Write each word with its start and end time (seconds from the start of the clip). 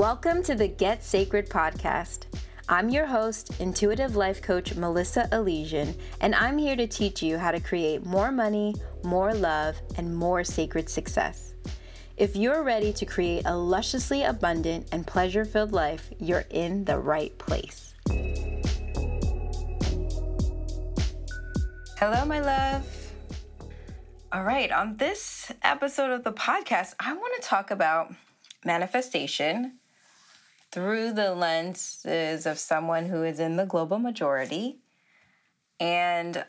Welcome 0.00 0.42
to 0.44 0.54
the 0.54 0.66
Get 0.66 1.04
Sacred 1.04 1.50
podcast. 1.50 2.24
I'm 2.70 2.88
your 2.88 3.04
host, 3.04 3.60
intuitive 3.60 4.16
life 4.16 4.40
coach 4.40 4.74
Melissa 4.74 5.28
Elysian, 5.30 5.94
and 6.22 6.34
I'm 6.34 6.56
here 6.56 6.74
to 6.74 6.86
teach 6.86 7.22
you 7.22 7.36
how 7.36 7.50
to 7.50 7.60
create 7.60 8.06
more 8.06 8.32
money, 8.32 8.74
more 9.04 9.34
love, 9.34 9.76
and 9.98 10.16
more 10.16 10.42
sacred 10.42 10.88
success. 10.88 11.52
If 12.16 12.34
you're 12.34 12.62
ready 12.62 12.94
to 12.94 13.04
create 13.04 13.42
a 13.44 13.54
lusciously 13.54 14.22
abundant 14.22 14.88
and 14.90 15.06
pleasure 15.06 15.44
filled 15.44 15.72
life, 15.72 16.10
you're 16.18 16.46
in 16.48 16.86
the 16.86 16.98
right 16.98 17.36
place. 17.36 17.92
Hello, 21.98 22.24
my 22.24 22.40
love. 22.40 22.86
All 24.32 24.44
right, 24.44 24.72
on 24.72 24.96
this 24.96 25.52
episode 25.62 26.10
of 26.10 26.24
the 26.24 26.32
podcast, 26.32 26.94
I 26.98 27.12
want 27.12 27.34
to 27.42 27.46
talk 27.46 27.70
about 27.70 28.14
manifestation 28.64 29.79
through 30.72 31.12
the 31.12 31.34
lenses 31.34 32.46
of 32.46 32.58
someone 32.58 33.06
who 33.06 33.22
is 33.24 33.40
in 33.40 33.56
the 33.56 33.64
global 33.64 33.98
majority. 33.98 34.78
And 35.78 36.44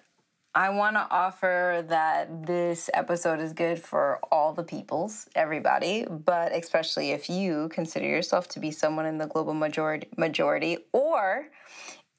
I 0.53 0.69
want 0.69 0.97
to 0.97 1.07
offer 1.09 1.83
that 1.87 2.45
this 2.45 2.89
episode 2.93 3.39
is 3.39 3.53
good 3.53 3.81
for 3.81 4.19
all 4.31 4.53
the 4.53 4.63
peoples, 4.63 5.27
everybody, 5.33 6.05
but 6.05 6.51
especially 6.51 7.11
if 7.11 7.29
you 7.29 7.69
consider 7.69 8.05
yourself 8.05 8.49
to 8.49 8.59
be 8.59 8.69
someone 8.69 9.05
in 9.05 9.17
the 9.17 9.27
global 9.27 9.53
majority, 9.53 10.07
majority 10.17 10.77
or 10.91 11.47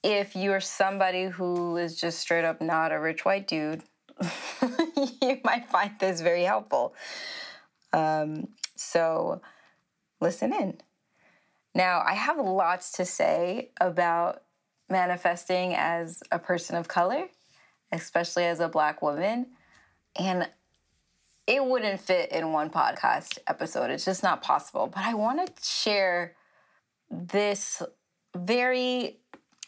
if 0.02 0.34
you're 0.34 0.60
somebody 0.60 1.26
who 1.26 1.76
is 1.76 2.00
just 2.00 2.18
straight 2.18 2.44
up 2.44 2.60
not 2.60 2.90
a 2.90 2.98
rich 2.98 3.24
white 3.24 3.46
dude, 3.46 3.82
you 5.22 5.38
might 5.44 5.68
find 5.68 5.92
this 5.98 6.22
very 6.22 6.42
helpful. 6.42 6.94
Um, 7.92 8.48
so 8.76 9.42
listen 10.20 10.52
in. 10.54 10.78
Now, 11.74 12.02
I 12.04 12.14
have 12.14 12.38
lots 12.38 12.92
to 12.92 13.04
say 13.04 13.70
about 13.80 14.42
manifesting 14.88 15.74
as 15.74 16.22
a 16.30 16.38
person 16.38 16.76
of 16.76 16.88
color, 16.88 17.28
especially 17.90 18.44
as 18.44 18.60
a 18.60 18.68
black 18.68 19.02
woman. 19.02 19.46
And 20.16 20.48
it 21.46 21.64
wouldn't 21.64 22.00
fit 22.00 22.30
in 22.30 22.52
one 22.52 22.70
podcast 22.70 23.38
episode. 23.46 23.90
It's 23.90 24.04
just 24.04 24.22
not 24.22 24.42
possible. 24.42 24.86
But 24.86 25.04
I 25.04 25.14
want 25.14 25.44
to 25.44 25.64
share 25.64 26.36
this 27.10 27.82
very 28.36 29.18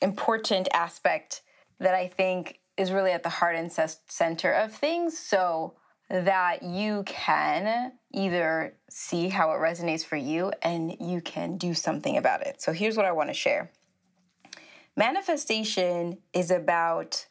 important 0.00 0.68
aspect 0.72 1.42
that 1.80 1.94
I 1.94 2.08
think 2.08 2.60
is 2.76 2.92
really 2.92 3.12
at 3.12 3.22
the 3.22 3.28
heart 3.28 3.56
and 3.56 3.72
center 3.72 4.52
of 4.52 4.72
things. 4.72 5.18
So, 5.18 5.74
that 6.10 6.62
you 6.62 7.02
can 7.04 7.92
either 8.12 8.74
see 8.88 9.28
how 9.28 9.52
it 9.52 9.56
resonates 9.56 10.04
for 10.04 10.16
you 10.16 10.52
and 10.62 10.96
you 11.00 11.20
can 11.20 11.56
do 11.56 11.74
something 11.74 12.16
about 12.16 12.46
it. 12.46 12.60
So 12.60 12.72
here's 12.72 12.96
what 12.96 13.06
I 13.06 13.12
want 13.12 13.30
to 13.30 13.34
share 13.34 13.70
manifestation 14.96 16.18
is 16.32 16.50
about 16.50 17.26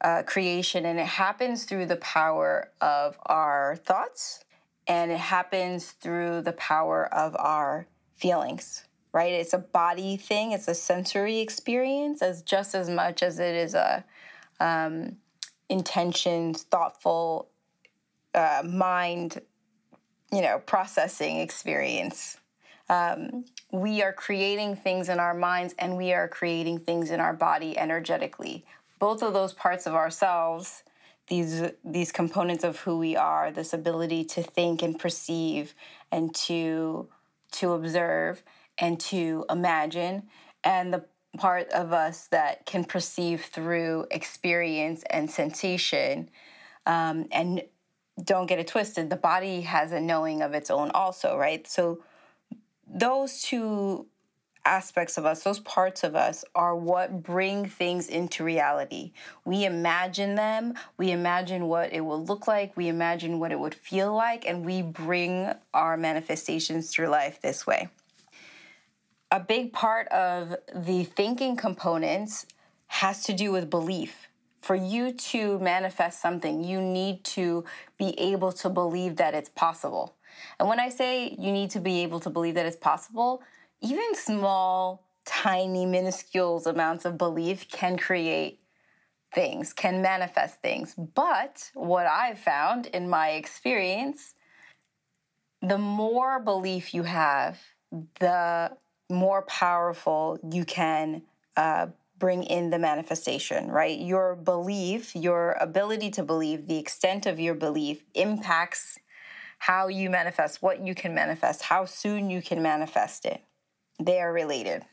uh, 0.00 0.22
creation 0.24 0.84
and 0.84 0.98
it 0.98 1.06
happens 1.06 1.64
through 1.64 1.86
the 1.86 1.96
power 1.96 2.70
of 2.80 3.16
our 3.26 3.76
thoughts 3.76 4.44
and 4.86 5.10
it 5.10 5.18
happens 5.18 5.92
through 5.92 6.42
the 6.42 6.52
power 6.52 7.06
of 7.14 7.34
our 7.38 7.86
feelings 8.14 8.84
right 9.12 9.32
it's 9.32 9.54
a 9.54 9.58
body 9.58 10.16
thing 10.16 10.52
it's 10.52 10.68
a 10.68 10.74
sensory 10.74 11.38
experience 11.38 12.20
as 12.20 12.42
just 12.42 12.74
as 12.74 12.90
much 12.90 13.22
as 13.22 13.38
it 13.38 13.54
is 13.54 13.74
a 13.74 14.04
um, 14.60 15.16
intentions 15.70 16.64
thoughtful 16.64 17.48
uh, 18.34 18.62
mind, 18.64 19.40
you 20.32 20.42
know, 20.42 20.58
processing 20.66 21.38
experience. 21.38 22.38
Um, 22.88 23.44
we 23.72 24.02
are 24.02 24.12
creating 24.12 24.76
things 24.76 25.08
in 25.08 25.18
our 25.18 25.34
minds 25.34 25.74
and 25.78 25.96
we 25.96 26.12
are 26.12 26.28
creating 26.28 26.80
things 26.80 27.10
in 27.10 27.20
our 27.20 27.32
body 27.32 27.78
energetically. 27.78 28.64
Both 28.98 29.22
of 29.22 29.32
those 29.32 29.52
parts 29.52 29.86
of 29.86 29.94
ourselves, 29.94 30.82
these 31.28 31.62
these 31.84 32.12
components 32.12 32.64
of 32.64 32.78
who 32.80 32.98
we 32.98 33.16
are, 33.16 33.50
this 33.50 33.72
ability 33.72 34.24
to 34.24 34.42
think 34.42 34.82
and 34.82 34.98
perceive 34.98 35.74
and 36.12 36.34
to 36.34 37.08
to 37.52 37.72
observe 37.72 38.42
and 38.78 39.00
to 39.00 39.44
imagine, 39.48 40.24
and 40.62 40.92
the 40.92 41.04
part 41.38 41.68
of 41.70 41.92
us 41.92 42.26
that 42.28 42.66
can 42.66 42.84
perceive 42.84 43.44
through 43.46 44.06
experience 44.10 45.02
and 45.10 45.30
sensation 45.30 46.28
um, 46.86 47.26
and 47.32 47.62
don't 48.22 48.46
get 48.46 48.58
it 48.58 48.68
twisted, 48.68 49.10
the 49.10 49.16
body 49.16 49.62
has 49.62 49.92
a 49.92 50.00
knowing 50.00 50.42
of 50.42 50.54
its 50.54 50.70
own 50.70 50.90
also, 50.92 51.36
right? 51.36 51.66
So 51.66 52.02
those 52.86 53.42
two 53.42 54.06
aspects 54.64 55.18
of 55.18 55.26
us, 55.26 55.42
those 55.42 55.58
parts 55.60 56.04
of 56.04 56.14
us, 56.14 56.44
are 56.54 56.74
what 56.76 57.22
bring 57.22 57.68
things 57.68 58.08
into 58.08 58.44
reality. 58.44 59.12
We 59.44 59.64
imagine 59.64 60.36
them, 60.36 60.74
we 60.96 61.10
imagine 61.10 61.66
what 61.66 61.92
it 61.92 62.00
will 62.00 62.24
look 62.24 62.46
like, 62.46 62.76
we 62.76 62.88
imagine 62.88 63.40
what 63.40 63.52
it 63.52 63.58
would 63.58 63.74
feel 63.74 64.14
like, 64.14 64.46
and 64.46 64.64
we 64.64 64.80
bring 64.80 65.52
our 65.74 65.96
manifestations 65.96 66.90
through 66.90 67.08
life 67.08 67.40
this 67.42 67.66
way. 67.66 67.88
A 69.30 69.40
big 69.40 69.72
part 69.72 70.08
of 70.08 70.56
the 70.74 71.04
thinking 71.04 71.56
components 71.56 72.46
has 72.86 73.24
to 73.24 73.32
do 73.32 73.50
with 73.50 73.68
belief 73.68 74.28
for 74.64 74.74
you 74.74 75.12
to 75.12 75.58
manifest 75.58 76.22
something, 76.22 76.64
you 76.64 76.80
need 76.80 77.22
to 77.22 77.64
be 77.98 78.18
able 78.18 78.50
to 78.50 78.70
believe 78.70 79.16
that 79.16 79.34
it's 79.34 79.50
possible. 79.50 80.16
And 80.58 80.68
when 80.68 80.80
I 80.80 80.88
say 80.88 81.36
you 81.38 81.52
need 81.52 81.70
to 81.72 81.80
be 81.80 82.02
able 82.02 82.18
to 82.20 82.30
believe 82.30 82.54
that 82.54 82.64
it's 82.64 82.76
possible, 82.76 83.42
even 83.82 84.14
small, 84.14 85.04
tiny, 85.26 85.84
minuscule 85.84 86.62
amounts 86.64 87.04
of 87.04 87.18
belief 87.18 87.68
can 87.68 87.98
create 87.98 88.58
things, 89.34 89.74
can 89.74 90.00
manifest 90.00 90.62
things. 90.62 90.94
But 90.94 91.70
what 91.74 92.06
I've 92.06 92.38
found 92.38 92.86
in 92.86 93.10
my 93.10 93.32
experience, 93.32 94.34
the 95.60 95.78
more 95.78 96.40
belief 96.40 96.94
you 96.94 97.02
have, 97.02 97.60
the 98.18 98.72
more 99.10 99.42
powerful 99.42 100.38
you 100.50 100.64
can 100.64 101.22
uh, 101.54 101.88
bring 102.18 102.44
in 102.44 102.70
the 102.70 102.78
manifestation, 102.78 103.68
right? 103.68 103.98
Your 103.98 104.36
belief, 104.36 105.14
your 105.14 105.56
ability 105.60 106.10
to 106.12 106.22
believe, 106.22 106.66
the 106.66 106.78
extent 106.78 107.26
of 107.26 107.40
your 107.40 107.54
belief 107.54 108.02
impacts 108.14 108.98
how 109.58 109.88
you 109.88 110.10
manifest, 110.10 110.62
what 110.62 110.80
you 110.86 110.94
can 110.94 111.14
manifest, 111.14 111.62
how 111.62 111.84
soon 111.84 112.30
you 112.30 112.42
can 112.42 112.62
manifest 112.62 113.24
it. 113.24 113.42
They 114.00 114.20
are 114.20 114.32
related. 114.32 114.84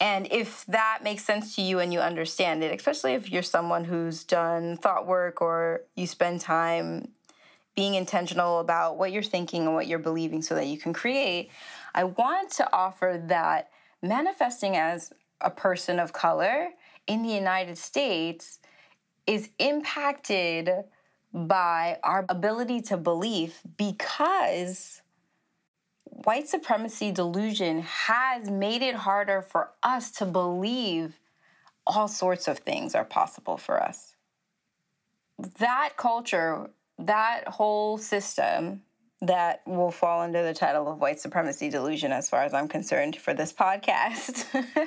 And 0.00 0.28
if 0.30 0.64
that 0.66 1.00
makes 1.02 1.24
sense 1.24 1.54
to 1.56 1.62
you 1.62 1.78
and 1.78 1.92
you 1.92 2.00
understand 2.00 2.64
it, 2.64 2.74
especially 2.74 3.12
if 3.14 3.30
you're 3.30 3.42
someone 3.42 3.84
who's 3.84 4.24
done 4.24 4.78
thought 4.78 5.06
work 5.06 5.42
or 5.42 5.82
you 5.94 6.06
spend 6.06 6.40
time 6.40 7.12
being 7.76 7.94
intentional 7.94 8.60
about 8.60 8.96
what 8.96 9.12
you're 9.12 9.22
thinking 9.22 9.66
and 9.66 9.74
what 9.74 9.86
you're 9.86 9.98
believing 9.98 10.42
so 10.42 10.54
that 10.54 10.66
you 10.66 10.78
can 10.78 10.92
create, 10.92 11.50
I 11.94 12.04
want 12.04 12.50
to 12.52 12.72
offer 12.72 13.22
that 13.26 13.70
manifesting 14.02 14.76
as 14.76 15.12
a 15.40 15.50
person 15.50 15.98
of 15.98 16.12
color 16.12 16.68
in 17.06 17.22
the 17.22 17.32
United 17.32 17.78
States 17.78 18.58
is 19.26 19.50
impacted 19.58 20.70
by 21.32 21.98
our 22.02 22.24
ability 22.28 22.80
to 22.80 22.96
believe 22.96 23.60
because 23.76 25.02
white 26.04 26.48
supremacy 26.48 27.12
delusion 27.12 27.82
has 27.82 28.50
made 28.50 28.82
it 28.82 28.94
harder 28.94 29.40
for 29.40 29.70
us 29.82 30.10
to 30.10 30.26
believe 30.26 31.18
all 31.86 32.08
sorts 32.08 32.48
of 32.48 32.58
things 32.58 32.94
are 32.94 33.04
possible 33.04 33.56
for 33.56 33.82
us. 33.82 34.16
That 35.58 35.92
culture, 35.96 36.70
that 36.98 37.48
whole 37.48 37.96
system 37.96 38.82
that 39.22 39.60
will 39.66 39.90
fall 39.90 40.22
under 40.22 40.42
the 40.42 40.54
title 40.54 40.88
of 40.88 41.00
white 41.00 41.20
supremacy 41.20 41.68
delusion, 41.68 42.12
as 42.12 42.28
far 42.28 42.42
as 42.42 42.54
I'm 42.54 42.68
concerned, 42.68 43.16
for 43.16 43.34
this 43.34 43.52
podcast, 43.52 44.46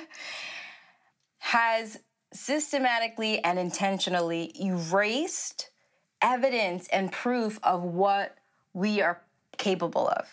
has 1.38 1.98
systematically 2.32 3.42
and 3.44 3.58
intentionally 3.58 4.52
erased 4.60 5.70
evidence 6.20 6.88
and 6.88 7.12
proof 7.12 7.60
of 7.62 7.82
what 7.82 8.36
we 8.72 9.00
are 9.00 9.20
capable 9.56 10.08
of. 10.08 10.28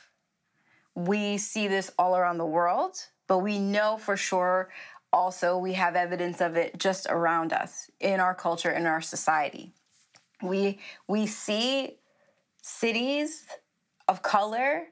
We 0.95 1.37
see 1.37 1.67
this 1.67 1.91
all 1.99 2.15
around 2.15 2.37
the 2.37 2.45
world, 2.45 2.97
but 3.27 3.39
we 3.39 3.59
know 3.59 3.97
for 3.97 4.17
sure 4.17 4.69
also 5.13 5.57
we 5.57 5.73
have 5.73 5.95
evidence 5.95 6.41
of 6.41 6.55
it 6.55 6.77
just 6.77 7.05
around 7.09 7.53
us 7.53 7.89
in 7.99 8.19
our 8.19 8.33
culture 8.33 8.71
in 8.71 8.85
our 8.85 9.01
society. 9.01 9.73
We 10.41 10.79
we 11.07 11.27
see 11.27 11.97
cities 12.61 13.45
of 14.11 14.21
color 14.21 14.87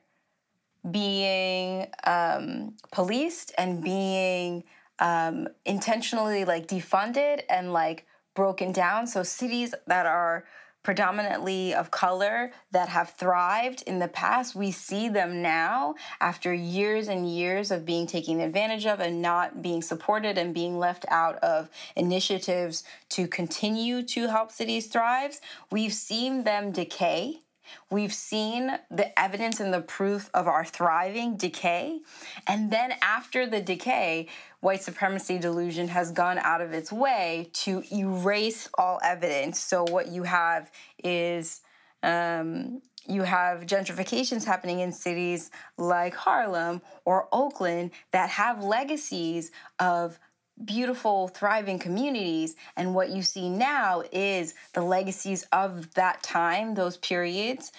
being 0.90 1.88
um, 2.06 2.74
policed 2.90 3.52
and 3.58 3.84
being 3.84 4.64
um, 5.00 5.50
intentionally 5.66 6.46
like 6.46 6.68
defunded 6.68 7.42
and 7.50 7.74
like 7.74 8.06
broken 8.34 8.72
down. 8.72 9.08
So 9.08 9.22
cities 9.24 9.76
that 9.88 10.06
are 10.06 10.46
predominantly 10.84 11.74
of 11.74 11.92
color 11.92 12.54
that 12.72 12.88
have 12.88 13.10
thrived 13.10 13.84
in 13.86 14.00
the 14.00 14.08
past, 14.08 14.56
we 14.56 14.72
see 14.72 15.10
them 15.10 15.42
now 15.42 15.96
after 16.22 16.54
years 16.54 17.10
and 17.10 17.30
years 17.30 17.72
of 17.72 17.86
being 17.86 18.08
taken 18.08 18.40
advantage 18.40 18.86
of 18.86 19.02
and 19.02 19.22
not 19.22 19.62
being 19.62 19.82
supported 19.82 20.38
and 20.38 20.54
being 20.54 20.80
left 20.80 21.06
out 21.10 21.36
of 21.40 21.70
initiatives 21.98 22.86
to 23.10 23.28
continue 23.28 24.02
to 24.02 24.30
help 24.30 24.50
cities 24.50 24.88
thrive. 24.88 25.42
We've 25.70 25.94
seen 25.94 26.46
them 26.46 26.72
decay 26.72 27.42
We've 27.90 28.14
seen 28.14 28.78
the 28.90 29.18
evidence 29.20 29.60
and 29.60 29.74
the 29.74 29.82
proof 29.82 30.30
of 30.34 30.48
our 30.48 30.66
thriving 30.66 31.38
decay. 31.38 32.00
And 32.48 32.72
then 32.72 32.94
after 33.02 33.48
the 33.48 33.62
decay, 33.62 34.28
white 34.60 34.84
supremacy 34.84 35.38
delusion 35.40 35.88
has 35.90 36.12
gone 36.12 36.38
out 36.40 36.62
of 36.62 36.74
its 36.74 36.92
way 36.92 37.50
to 37.54 37.84
erase 37.92 38.70
all 38.78 39.00
evidence. 39.04 39.60
So 39.60 39.84
what 39.84 40.08
you 40.08 40.24
have 40.24 40.72
is 41.04 41.62
um, 42.04 42.82
you 43.08 43.24
have 43.24 43.66
gentrifications 43.66 44.46
happening 44.46 44.80
in 44.80 44.92
cities 44.92 45.50
like 45.78 46.14
Harlem 46.16 46.82
or 47.06 47.28
Oakland 47.32 47.92
that 48.12 48.30
have 48.30 48.64
legacies 48.64 49.52
of 49.80 50.20
beautiful, 50.64 51.28
thriving 51.28 51.80
communities. 51.80 52.56
And 52.76 52.94
what 52.94 53.10
you 53.10 53.22
see 53.22 53.50
now 53.50 54.04
is 54.12 54.54
the 54.74 54.82
legacies 54.82 55.46
of 55.52 55.94
that 55.94 56.22
time, 56.24 56.76
those 56.76 56.98
periods, 56.98 57.72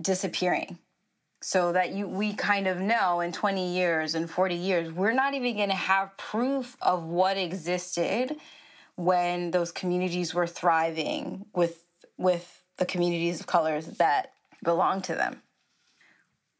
disappearing. 0.00 0.78
So 1.40 1.72
that 1.72 1.92
you 1.92 2.08
we 2.08 2.34
kind 2.34 2.66
of 2.66 2.80
know 2.80 3.20
in 3.20 3.30
20 3.30 3.74
years 3.74 4.16
and 4.16 4.28
40 4.28 4.56
years, 4.56 4.92
we're 4.92 5.12
not 5.12 5.34
even 5.34 5.56
gonna 5.56 5.74
have 5.74 6.16
proof 6.16 6.76
of 6.82 7.04
what 7.04 7.36
existed 7.36 8.36
when 8.96 9.52
those 9.52 9.70
communities 9.70 10.34
were 10.34 10.48
thriving 10.48 11.46
with 11.54 11.84
with 12.16 12.64
the 12.78 12.84
communities 12.84 13.38
of 13.38 13.46
colors 13.46 13.86
that 13.98 14.32
belong 14.64 15.00
to 15.02 15.14
them. 15.14 15.40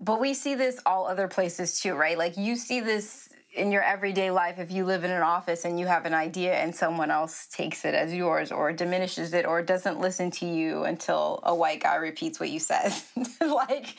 But 0.01 0.21
we 0.21 0.33
see 0.33 0.55
this 0.55 0.81
all 0.87 1.07
other 1.09 1.27
places 1.27 1.81
too, 1.81 1.95
right? 1.95 2.17
Like 2.17 2.37
you 2.37 2.55
see 2.55 2.79
this 2.79 3.29
in 3.59 3.73
your 3.73 3.83
everyday 3.83 4.31
life 4.31 4.59
if 4.59 4.71
you 4.71 4.85
live 4.85 5.05
in 5.05 5.11
an 5.11 5.23
office 5.23 5.65
and 5.65 5.79
you 5.79 5.87
have 5.87 6.07
an 6.07 6.15
idea 6.15 6.55
and 6.55 6.75
someone 6.75 7.11
else 7.11 7.47
takes 7.51 7.85
it 7.85 7.95
as 7.95 8.15
yours 8.15 8.53
or 8.53 8.73
diminishes 8.73 9.35
it 9.35 9.45
or 9.45 9.63
doesn't 9.63 10.01
listen 10.01 10.31
to 10.31 10.47
you 10.47 10.85
until 10.85 11.41
a 11.43 11.55
white 11.55 11.83
guy 11.83 11.97
repeats 11.97 12.39
what 12.39 12.51
you 12.51 12.61
said 12.61 12.93
like 13.41 13.97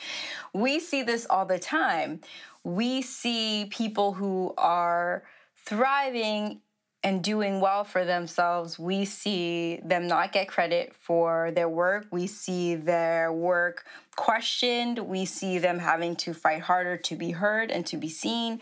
we 0.52 0.80
see 0.80 1.02
this 1.02 1.26
all 1.28 1.44
the 1.44 1.58
time 1.58 2.20
we 2.64 3.02
see 3.02 3.66
people 3.70 4.12
who 4.12 4.52
are 4.56 5.22
thriving 5.64 6.60
and 7.02 7.24
doing 7.24 7.60
well 7.60 7.84
for 7.84 8.04
themselves, 8.04 8.78
we 8.78 9.04
see 9.06 9.80
them 9.82 10.06
not 10.06 10.32
get 10.32 10.48
credit 10.48 10.94
for 11.00 11.50
their 11.50 11.68
work. 11.68 12.06
We 12.10 12.26
see 12.26 12.74
their 12.74 13.32
work 13.32 13.86
questioned. 14.16 14.98
We 14.98 15.24
see 15.24 15.58
them 15.58 15.78
having 15.78 16.14
to 16.16 16.34
fight 16.34 16.60
harder 16.60 16.98
to 16.98 17.16
be 17.16 17.30
heard 17.30 17.70
and 17.70 17.86
to 17.86 17.96
be 17.96 18.10
seen 18.10 18.60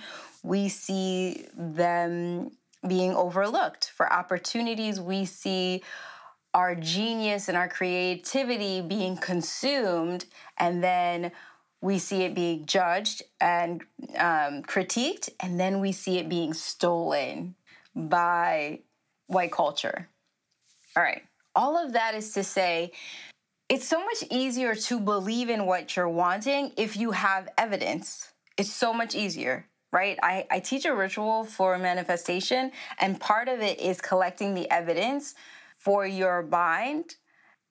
we 0.48 0.70
see 0.70 1.44
them 1.54 2.50
being 2.86 3.14
overlooked 3.14 3.90
for 3.90 4.10
opportunities. 4.10 4.98
We 4.98 5.26
see 5.26 5.82
our 6.54 6.74
genius 6.74 7.48
and 7.48 7.56
our 7.56 7.68
creativity 7.68 8.80
being 8.80 9.18
consumed, 9.18 10.24
and 10.56 10.82
then 10.82 11.32
we 11.82 11.98
see 11.98 12.22
it 12.22 12.34
being 12.34 12.64
judged 12.64 13.22
and 13.42 13.82
um, 14.16 14.62
critiqued, 14.62 15.28
and 15.38 15.60
then 15.60 15.80
we 15.80 15.92
see 15.92 16.16
it 16.16 16.30
being 16.30 16.54
stolen 16.54 17.54
by 17.94 18.80
white 19.26 19.52
culture. 19.52 20.08
All 20.96 21.02
right, 21.02 21.24
all 21.54 21.76
of 21.76 21.92
that 21.92 22.14
is 22.14 22.32
to 22.32 22.42
say, 22.42 22.92
it's 23.68 23.86
so 23.86 24.02
much 24.02 24.24
easier 24.30 24.74
to 24.74 24.98
believe 24.98 25.50
in 25.50 25.66
what 25.66 25.94
you're 25.94 26.08
wanting 26.08 26.72
if 26.78 26.96
you 26.96 27.10
have 27.10 27.50
evidence. 27.58 28.32
It's 28.56 28.72
so 28.72 28.94
much 28.94 29.14
easier 29.14 29.66
right? 29.92 30.18
I, 30.22 30.46
I 30.50 30.60
teach 30.60 30.84
a 30.84 30.94
ritual 30.94 31.44
for 31.44 31.78
manifestation, 31.78 32.72
and 33.00 33.20
part 33.20 33.48
of 33.48 33.60
it 33.60 33.80
is 33.80 34.00
collecting 34.00 34.54
the 34.54 34.70
evidence 34.70 35.34
for 35.76 36.06
your 36.06 36.42
mind 36.42 37.16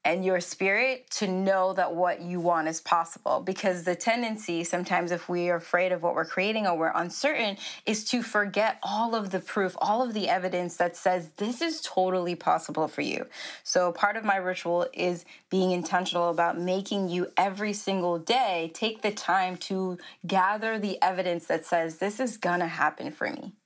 and 0.07 0.23
your 0.23 0.39
spirit 0.39 1.09
to 1.09 1.27
know 1.27 1.73
that 1.73 1.93
what 1.93 2.21
you 2.21 2.39
want 2.39 2.69
is 2.69 2.79
possible. 2.79 3.41
Because 3.41 3.83
the 3.83 3.93
tendency, 3.93 4.63
sometimes, 4.63 5.11
if 5.11 5.27
we 5.27 5.49
are 5.49 5.57
afraid 5.57 5.91
of 5.91 6.01
what 6.01 6.15
we're 6.15 6.23
creating 6.23 6.65
or 6.65 6.77
we're 6.77 6.93
uncertain, 6.95 7.57
is 7.85 8.05
to 8.05 8.23
forget 8.23 8.79
all 8.81 9.15
of 9.15 9.31
the 9.31 9.41
proof, 9.41 9.75
all 9.79 10.01
of 10.01 10.13
the 10.13 10.29
evidence 10.29 10.77
that 10.77 10.95
says 10.95 11.31
this 11.35 11.61
is 11.61 11.81
totally 11.81 12.35
possible 12.35 12.87
for 12.87 13.01
you. 13.01 13.25
So, 13.63 13.91
part 13.91 14.15
of 14.15 14.23
my 14.23 14.37
ritual 14.37 14.87
is 14.93 15.25
being 15.49 15.71
intentional 15.71 16.29
about 16.29 16.57
making 16.57 17.09
you 17.09 17.33
every 17.35 17.73
single 17.73 18.17
day 18.17 18.71
take 18.73 19.01
the 19.01 19.11
time 19.11 19.57
to 19.57 19.97
gather 20.25 20.79
the 20.79 21.01
evidence 21.01 21.47
that 21.47 21.65
says 21.65 21.97
this 21.97 22.21
is 22.21 22.37
gonna 22.37 22.67
happen 22.67 23.11
for 23.11 23.29
me 23.29 23.56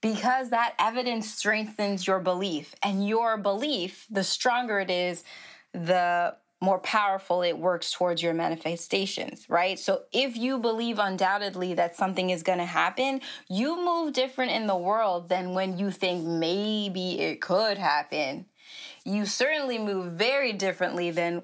because 0.00 0.50
that 0.50 0.74
evidence 0.78 1.32
strengthens 1.32 2.06
your 2.06 2.20
belief. 2.20 2.74
And 2.82 3.06
your 3.06 3.36
belief, 3.36 4.06
the 4.10 4.24
stronger 4.24 4.78
it 4.80 4.90
is, 4.90 5.24
the 5.72 6.36
more 6.60 6.78
powerful 6.80 7.42
it 7.42 7.56
works 7.56 7.92
towards 7.92 8.22
your 8.22 8.34
manifestations, 8.34 9.48
right? 9.48 9.78
So 9.78 10.02
if 10.12 10.36
you 10.36 10.58
believe 10.58 10.98
undoubtedly 10.98 11.74
that 11.74 11.96
something 11.96 12.30
is 12.30 12.42
going 12.42 12.58
to 12.58 12.64
happen, 12.64 13.20
you 13.48 13.76
move 13.76 14.12
different 14.12 14.50
in 14.50 14.66
the 14.66 14.76
world 14.76 15.28
than 15.28 15.54
when 15.54 15.78
you 15.78 15.90
think 15.90 16.26
maybe 16.26 17.20
it 17.20 17.40
could 17.40 17.78
happen. 17.78 18.46
You 19.04 19.24
certainly 19.24 19.78
move 19.78 20.12
very 20.12 20.52
differently 20.52 21.12
than 21.12 21.42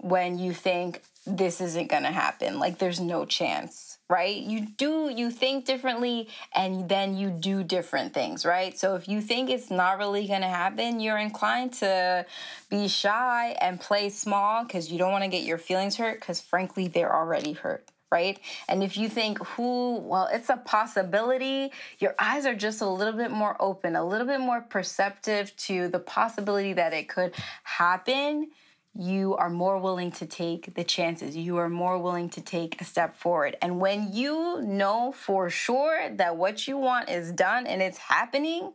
when 0.00 0.38
you 0.38 0.54
think 0.54 1.02
this 1.26 1.60
isn't 1.60 1.90
going 1.90 2.02
to 2.02 2.10
happen. 2.10 2.58
Like 2.58 2.78
there's 2.78 3.00
no 3.00 3.26
chance 3.26 3.93
right? 4.08 4.36
You 4.36 4.66
do, 4.76 5.10
you 5.14 5.30
think 5.30 5.64
differently 5.64 6.28
and 6.54 6.88
then 6.88 7.16
you 7.16 7.30
do 7.30 7.62
different 7.62 8.12
things, 8.12 8.44
right? 8.44 8.78
So 8.78 8.96
if 8.96 9.08
you 9.08 9.20
think 9.20 9.48
it's 9.48 9.70
not 9.70 9.98
really 9.98 10.26
gonna 10.26 10.48
happen, 10.48 11.00
you're 11.00 11.18
inclined 11.18 11.72
to 11.74 12.26
be 12.68 12.88
shy 12.88 13.56
and 13.60 13.80
play 13.80 14.10
small 14.10 14.64
because 14.64 14.92
you 14.92 14.98
don't 14.98 15.12
wanna 15.12 15.28
get 15.28 15.44
your 15.44 15.58
feelings 15.58 15.96
hurt 15.96 16.20
because 16.20 16.40
frankly, 16.40 16.88
they're 16.88 17.14
already 17.14 17.52
hurt. 17.52 17.88
Right? 18.12 18.38
And 18.68 18.84
if 18.84 18.96
you 18.96 19.08
think, 19.08 19.44
who, 19.44 19.96
well, 19.96 20.28
it's 20.32 20.48
a 20.48 20.56
possibility, 20.56 21.72
your 21.98 22.14
eyes 22.16 22.46
are 22.46 22.54
just 22.54 22.80
a 22.80 22.88
little 22.88 23.14
bit 23.14 23.32
more 23.32 23.56
open, 23.58 23.96
a 23.96 24.06
little 24.06 24.26
bit 24.26 24.38
more 24.38 24.60
perceptive 24.60 25.56
to 25.56 25.88
the 25.88 25.98
possibility 25.98 26.74
that 26.74 26.92
it 26.92 27.08
could 27.08 27.34
happen 27.64 28.50
you 28.96 29.34
are 29.36 29.50
more 29.50 29.78
willing 29.78 30.12
to 30.12 30.26
take 30.26 30.74
the 30.74 30.84
chances. 30.84 31.36
You 31.36 31.56
are 31.56 31.68
more 31.68 31.98
willing 31.98 32.28
to 32.30 32.40
take 32.40 32.80
a 32.80 32.84
step 32.84 33.16
forward. 33.16 33.56
And 33.60 33.80
when 33.80 34.12
you 34.12 34.62
know 34.62 35.12
for 35.12 35.50
sure 35.50 36.10
that 36.14 36.36
what 36.36 36.68
you 36.68 36.78
want 36.78 37.10
is 37.10 37.32
done 37.32 37.66
and 37.66 37.82
it's 37.82 37.98
happening, 37.98 38.72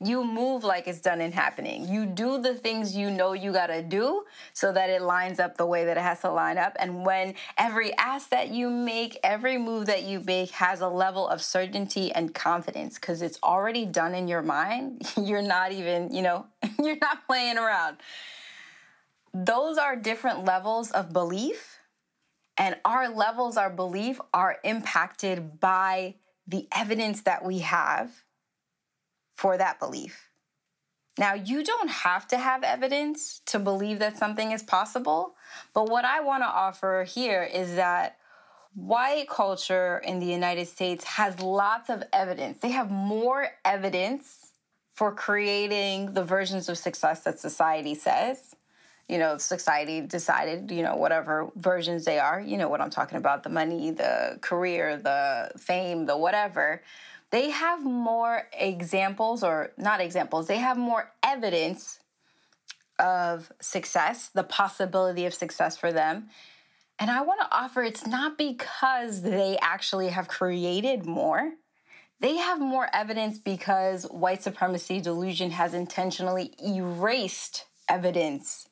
you 0.00 0.24
move 0.24 0.64
like 0.64 0.86
it's 0.86 1.00
done 1.00 1.20
and 1.20 1.34
happening. 1.34 1.88
You 1.88 2.06
do 2.06 2.40
the 2.40 2.54
things 2.54 2.96
you 2.96 3.10
know 3.10 3.32
you 3.32 3.52
gotta 3.52 3.82
do 3.82 4.24
so 4.52 4.72
that 4.72 4.88
it 4.88 5.02
lines 5.02 5.40
up 5.40 5.56
the 5.56 5.66
way 5.66 5.84
that 5.84 5.96
it 5.96 6.02
has 6.02 6.20
to 6.20 6.30
line 6.30 6.58
up. 6.58 6.76
And 6.78 7.04
when 7.04 7.34
every 7.58 7.92
ask 7.96 8.30
that 8.30 8.50
you 8.50 8.70
make, 8.70 9.18
every 9.22 9.58
move 9.58 9.86
that 9.86 10.04
you 10.04 10.20
make 10.20 10.50
has 10.52 10.80
a 10.80 10.88
level 10.88 11.28
of 11.28 11.42
certainty 11.42 12.12
and 12.12 12.34
confidence 12.34 12.94
because 12.98 13.20
it's 13.20 13.38
already 13.42 13.84
done 13.84 14.14
in 14.14 14.28
your 14.28 14.42
mind, 14.42 15.10
you're 15.20 15.42
not 15.42 15.72
even, 15.72 16.14
you 16.14 16.22
know, 16.22 16.46
you're 16.82 16.98
not 17.00 17.26
playing 17.26 17.58
around 17.58 17.96
those 19.34 19.78
are 19.78 19.96
different 19.96 20.44
levels 20.44 20.92
of 20.92 21.12
belief, 21.12 21.80
and 22.56 22.76
our 22.84 23.08
levels 23.08 23.56
of 23.56 23.74
belief 23.74 24.20
are 24.32 24.58
impacted 24.62 25.58
by 25.58 26.14
the 26.46 26.68
evidence 26.72 27.22
that 27.22 27.44
we 27.44 27.58
have 27.58 28.12
for 29.32 29.58
that 29.58 29.80
belief. 29.80 30.30
Now, 31.18 31.34
you 31.34 31.64
don't 31.64 31.90
have 31.90 32.28
to 32.28 32.38
have 32.38 32.62
evidence 32.62 33.40
to 33.46 33.58
believe 33.58 33.98
that 33.98 34.16
something 34.16 34.52
is 34.52 34.62
possible, 34.62 35.34
but 35.72 35.88
what 35.88 36.04
I 36.04 36.20
want 36.20 36.42
to 36.42 36.48
offer 36.48 37.04
here 37.08 37.42
is 37.42 37.74
that 37.74 38.18
white 38.74 39.28
culture 39.28 39.98
in 39.98 40.18
the 40.18 40.26
United 40.26 40.66
States 40.66 41.04
has 41.04 41.40
lots 41.40 41.90
of 41.90 42.02
evidence. 42.12 42.58
They 42.58 42.70
have 42.70 42.90
more 42.90 43.48
evidence 43.64 44.52
for 44.92 45.12
creating 45.12 46.14
the 46.14 46.24
versions 46.24 46.68
of 46.68 46.78
success 46.78 47.20
that 47.20 47.40
society 47.40 47.94
says 47.94 48.53
you 49.08 49.18
know, 49.18 49.36
society 49.36 50.00
decided, 50.00 50.70
you 50.70 50.82
know, 50.82 50.96
whatever 50.96 51.50
versions 51.56 52.04
they 52.04 52.18
are, 52.18 52.40
you 52.40 52.56
know 52.56 52.68
what 52.68 52.80
I'm 52.80 52.90
talking 52.90 53.18
about 53.18 53.42
the 53.42 53.50
money, 53.50 53.90
the 53.90 54.38
career, 54.40 54.96
the 54.96 55.50
fame, 55.58 56.06
the 56.06 56.16
whatever. 56.16 56.82
They 57.30 57.50
have 57.50 57.84
more 57.84 58.48
examples, 58.52 59.42
or 59.42 59.72
not 59.76 60.00
examples, 60.00 60.46
they 60.46 60.58
have 60.58 60.78
more 60.78 61.10
evidence 61.22 61.98
of 62.98 63.52
success, 63.60 64.30
the 64.32 64.44
possibility 64.44 65.26
of 65.26 65.34
success 65.34 65.76
for 65.76 65.92
them. 65.92 66.30
And 66.98 67.10
I 67.10 67.22
want 67.22 67.40
to 67.40 67.48
offer 67.54 67.82
it's 67.82 68.06
not 68.06 68.38
because 68.38 69.22
they 69.22 69.58
actually 69.60 70.08
have 70.08 70.28
created 70.28 71.04
more. 71.04 71.54
They 72.20 72.36
have 72.36 72.60
more 72.60 72.88
evidence 72.94 73.36
because 73.36 74.04
white 74.04 74.42
supremacy 74.42 75.00
delusion 75.00 75.50
has 75.50 75.74
intentionally 75.74 76.52
erased 76.64 77.66
evidence 77.88 78.68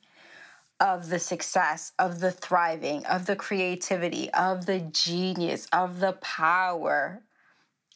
of 0.82 1.08
the 1.10 1.18
success, 1.20 1.92
of 1.96 2.18
the 2.18 2.32
thriving, 2.32 3.06
of 3.06 3.26
the 3.26 3.36
creativity, 3.36 4.28
of 4.32 4.66
the 4.66 4.80
genius, 4.80 5.68
of 5.72 6.00
the 6.00 6.12
power 6.14 7.22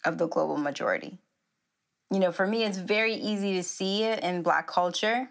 of 0.04 0.18
the 0.18 0.28
global 0.28 0.56
majority. 0.56 1.18
You 2.12 2.20
know, 2.20 2.30
for 2.30 2.46
me, 2.46 2.62
it's 2.62 2.78
very 2.78 3.14
easy 3.14 3.54
to 3.54 3.64
see 3.64 4.04
it 4.04 4.20
in 4.22 4.42
Black 4.42 4.68
culture. 4.68 5.28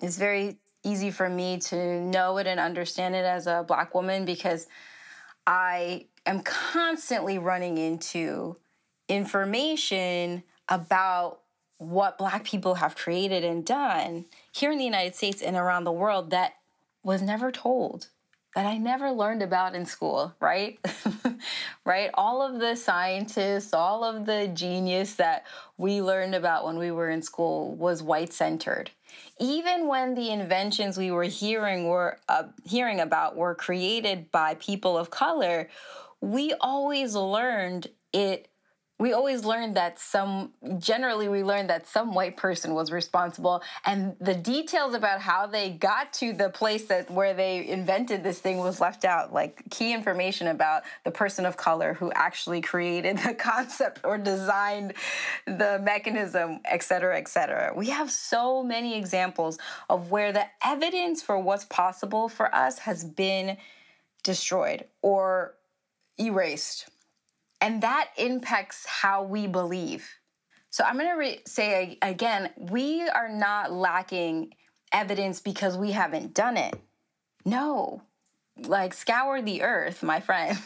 It's 0.00 0.16
very 0.16 0.58
easy 0.84 1.10
for 1.10 1.28
me 1.28 1.58
to 1.58 2.00
know 2.00 2.38
it 2.38 2.46
and 2.46 2.60
understand 2.60 3.16
it 3.16 3.24
as 3.24 3.48
a 3.48 3.64
Black 3.66 3.92
woman 3.92 4.24
because 4.24 4.68
I 5.44 6.06
am 6.24 6.42
constantly 6.42 7.38
running 7.38 7.78
into 7.78 8.56
information 9.08 10.44
about 10.68 11.40
what 11.78 12.18
Black 12.18 12.44
people 12.44 12.74
have 12.76 12.96
created 12.96 13.44
and 13.44 13.64
done 13.64 14.26
here 14.52 14.70
in 14.70 14.78
the 14.78 14.84
United 14.84 15.14
States 15.14 15.40
and 15.40 15.56
around 15.56 15.84
the 15.84 15.92
world 15.92 16.30
that 16.30 16.54
was 17.02 17.22
never 17.22 17.50
told, 17.50 18.08
that 18.54 18.66
I 18.66 18.76
never 18.76 19.12
learned 19.12 19.42
about 19.42 19.74
in 19.76 19.86
school, 19.86 20.34
right? 20.40 20.78
right? 21.84 22.10
All 22.14 22.42
of 22.42 22.60
the 22.60 22.74
scientists, 22.74 23.72
all 23.72 24.02
of 24.02 24.26
the 24.26 24.48
genius 24.48 25.14
that 25.14 25.46
we 25.76 26.02
learned 26.02 26.34
about 26.34 26.64
when 26.64 26.76
we 26.76 26.90
were 26.90 27.08
in 27.10 27.22
school 27.22 27.74
was 27.76 28.02
white 28.02 28.32
centered. 28.32 28.90
Even 29.38 29.86
when 29.86 30.14
the 30.14 30.30
inventions 30.30 30.98
we 30.98 31.12
were 31.12 31.24
hearing 31.24 31.86
were 31.86 32.18
uh, 32.28 32.44
hearing 32.64 32.98
about 32.98 33.36
were 33.36 33.54
created 33.54 34.30
by 34.32 34.54
people 34.54 34.98
of 34.98 35.10
color, 35.10 35.68
we 36.20 36.52
always 36.60 37.14
learned 37.14 37.86
it 38.12 38.48
we 38.98 39.12
always 39.12 39.44
learned 39.44 39.76
that 39.76 39.98
some 39.98 40.52
generally 40.78 41.28
we 41.28 41.44
learned 41.44 41.70
that 41.70 41.86
some 41.86 42.14
white 42.14 42.36
person 42.36 42.74
was 42.74 42.90
responsible 42.90 43.62
and 43.86 44.16
the 44.20 44.34
details 44.34 44.94
about 44.94 45.20
how 45.20 45.46
they 45.46 45.70
got 45.70 46.12
to 46.12 46.32
the 46.32 46.50
place 46.50 46.86
that 46.86 47.10
where 47.10 47.32
they 47.32 47.66
invented 47.68 48.24
this 48.24 48.40
thing 48.40 48.58
was 48.58 48.80
left 48.80 49.04
out 49.04 49.32
like 49.32 49.62
key 49.70 49.92
information 49.92 50.48
about 50.48 50.82
the 51.04 51.10
person 51.10 51.46
of 51.46 51.56
color 51.56 51.94
who 51.94 52.10
actually 52.12 52.60
created 52.60 53.18
the 53.18 53.34
concept 53.38 54.00
or 54.04 54.18
designed 54.18 54.92
the 55.46 55.80
mechanism 55.82 56.60
et 56.64 56.82
cetera 56.82 57.16
et 57.16 57.28
cetera. 57.28 57.72
We 57.74 57.90
have 57.90 58.10
so 58.10 58.62
many 58.62 58.96
examples 58.96 59.58
of 59.88 60.10
where 60.10 60.32
the 60.32 60.46
evidence 60.64 61.22
for 61.22 61.38
what's 61.38 61.64
possible 61.66 62.28
for 62.28 62.52
us 62.54 62.80
has 62.80 63.04
been 63.04 63.56
destroyed 64.24 64.84
or 65.02 65.54
erased 66.18 66.88
and 67.60 67.82
that 67.82 68.10
impacts 68.16 68.86
how 68.86 69.22
we 69.22 69.46
believe. 69.46 70.08
So 70.70 70.84
I'm 70.84 70.94
going 70.94 71.10
to 71.10 71.16
re- 71.16 71.42
say 71.46 71.98
again, 72.02 72.50
we 72.56 73.08
are 73.08 73.28
not 73.28 73.72
lacking 73.72 74.54
evidence 74.92 75.40
because 75.40 75.76
we 75.76 75.92
haven't 75.92 76.34
done 76.34 76.56
it. 76.56 76.74
No. 77.44 78.02
Like, 78.60 78.92
scour 78.92 79.40
the 79.40 79.62
earth, 79.62 80.02
my 80.02 80.18
friends. 80.20 80.60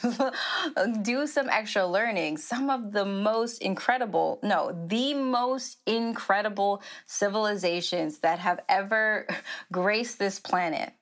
Do 1.03 1.27
some 1.27 1.51
extra 1.51 1.87
learning. 1.87 2.39
Some 2.39 2.71
of 2.71 2.91
the 2.93 3.05
most 3.05 3.61
incredible, 3.61 4.41
no, 4.43 4.87
the 4.87 5.13
most 5.13 5.79
incredible 5.87 6.83
civilizations 7.07 8.21
that 8.21 8.39
have 8.39 8.61
ever 8.69 9.27
graced 9.73 10.19
this 10.19 10.41
planet 10.41 10.95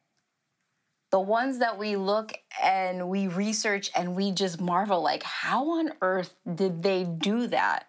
the 1.10 1.20
ones 1.20 1.58
that 1.58 1.78
we 1.78 1.96
look 1.96 2.32
and 2.62 3.08
we 3.08 3.26
research 3.26 3.90
and 3.96 4.14
we 4.14 4.30
just 4.30 4.60
marvel 4.60 5.02
like 5.02 5.22
how 5.22 5.70
on 5.70 5.92
earth 6.02 6.34
did 6.54 6.82
they 6.82 7.04
do 7.04 7.46
that? 7.48 7.86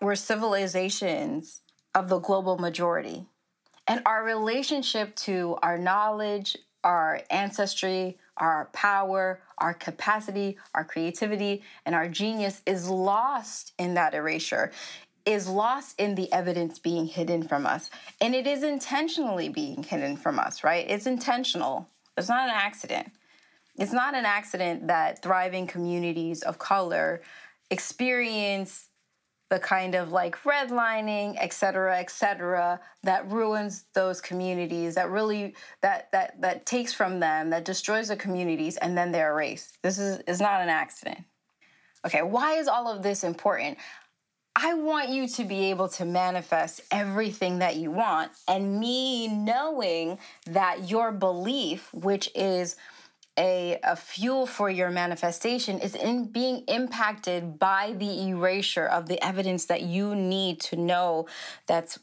Were 0.00 0.16
civilizations 0.16 1.60
of 1.94 2.08
the 2.08 2.18
global 2.18 2.58
majority. 2.58 3.26
And 3.86 4.02
our 4.06 4.24
relationship 4.24 5.14
to 5.16 5.56
our 5.62 5.78
knowledge 5.78 6.56
our 6.84 7.20
ancestry 7.30 8.18
our 8.38 8.68
power 8.72 9.40
our 9.58 9.72
capacity 9.72 10.56
our 10.74 10.84
creativity 10.84 11.62
and 11.86 11.94
our 11.94 12.08
genius 12.08 12.60
is 12.66 12.88
lost 12.88 13.72
in 13.78 13.94
that 13.94 14.14
erasure 14.14 14.72
is 15.24 15.46
lost 15.46 15.94
in 16.00 16.16
the 16.16 16.32
evidence 16.32 16.80
being 16.80 17.06
hidden 17.06 17.44
from 17.44 17.64
us. 17.64 17.90
And 18.20 18.34
it 18.34 18.44
is 18.44 18.64
intentionally 18.64 19.48
being 19.48 19.84
hidden 19.84 20.16
from 20.16 20.38
us 20.40 20.64
right? 20.64 20.84
It's 20.88 21.06
intentional 21.06 21.88
it's 22.16 22.28
not 22.28 22.48
an 22.48 22.54
accident. 22.54 23.12
It's 23.78 23.92
not 23.92 24.14
an 24.14 24.24
accident 24.24 24.86
that 24.88 25.22
thriving 25.22 25.66
communities 25.66 26.42
of 26.42 26.58
color 26.58 27.22
experience 27.70 28.88
the 29.52 29.58
kind 29.58 29.94
of 29.94 30.10
like 30.10 30.34
redlining, 30.44 31.36
et 31.38 31.52
cetera, 31.52 31.98
et 31.98 32.10
cetera, 32.10 32.80
that 33.02 33.30
ruins 33.30 33.84
those 33.92 34.18
communities, 34.18 34.94
that 34.94 35.10
really 35.10 35.54
that 35.82 36.10
that 36.12 36.40
that 36.40 36.64
takes 36.64 36.94
from 36.94 37.20
them, 37.20 37.50
that 37.50 37.66
destroys 37.66 38.08
the 38.08 38.16
communities, 38.16 38.78
and 38.78 38.96
then 38.96 39.12
they're 39.12 39.32
erased. 39.32 39.76
This 39.82 39.98
is 39.98 40.20
is 40.26 40.40
not 40.40 40.62
an 40.62 40.70
accident. 40.70 41.18
Okay, 42.06 42.22
why 42.22 42.54
is 42.54 42.66
all 42.66 42.88
of 42.88 43.02
this 43.02 43.24
important? 43.24 43.76
I 44.54 44.74
want 44.74 45.08
you 45.08 45.26
to 45.28 45.44
be 45.44 45.70
able 45.70 45.88
to 45.90 46.04
manifest 46.04 46.82
everything 46.90 47.58
that 47.60 47.76
you 47.76 47.90
want. 47.90 48.32
And 48.46 48.78
me 48.78 49.28
knowing 49.28 50.18
that 50.46 50.90
your 50.90 51.10
belief, 51.10 51.92
which 51.94 52.30
is 52.34 52.76
a, 53.38 53.78
a 53.82 53.96
fuel 53.96 54.46
for 54.46 54.68
your 54.68 54.90
manifestation, 54.90 55.78
is 55.78 55.94
in 55.94 56.26
being 56.26 56.64
impacted 56.68 57.58
by 57.58 57.94
the 57.96 58.28
erasure 58.28 58.86
of 58.86 59.08
the 59.08 59.24
evidence 59.24 59.64
that 59.66 59.82
you 59.82 60.14
need 60.14 60.60
to 60.60 60.76
know 60.76 61.26
that 61.66 61.96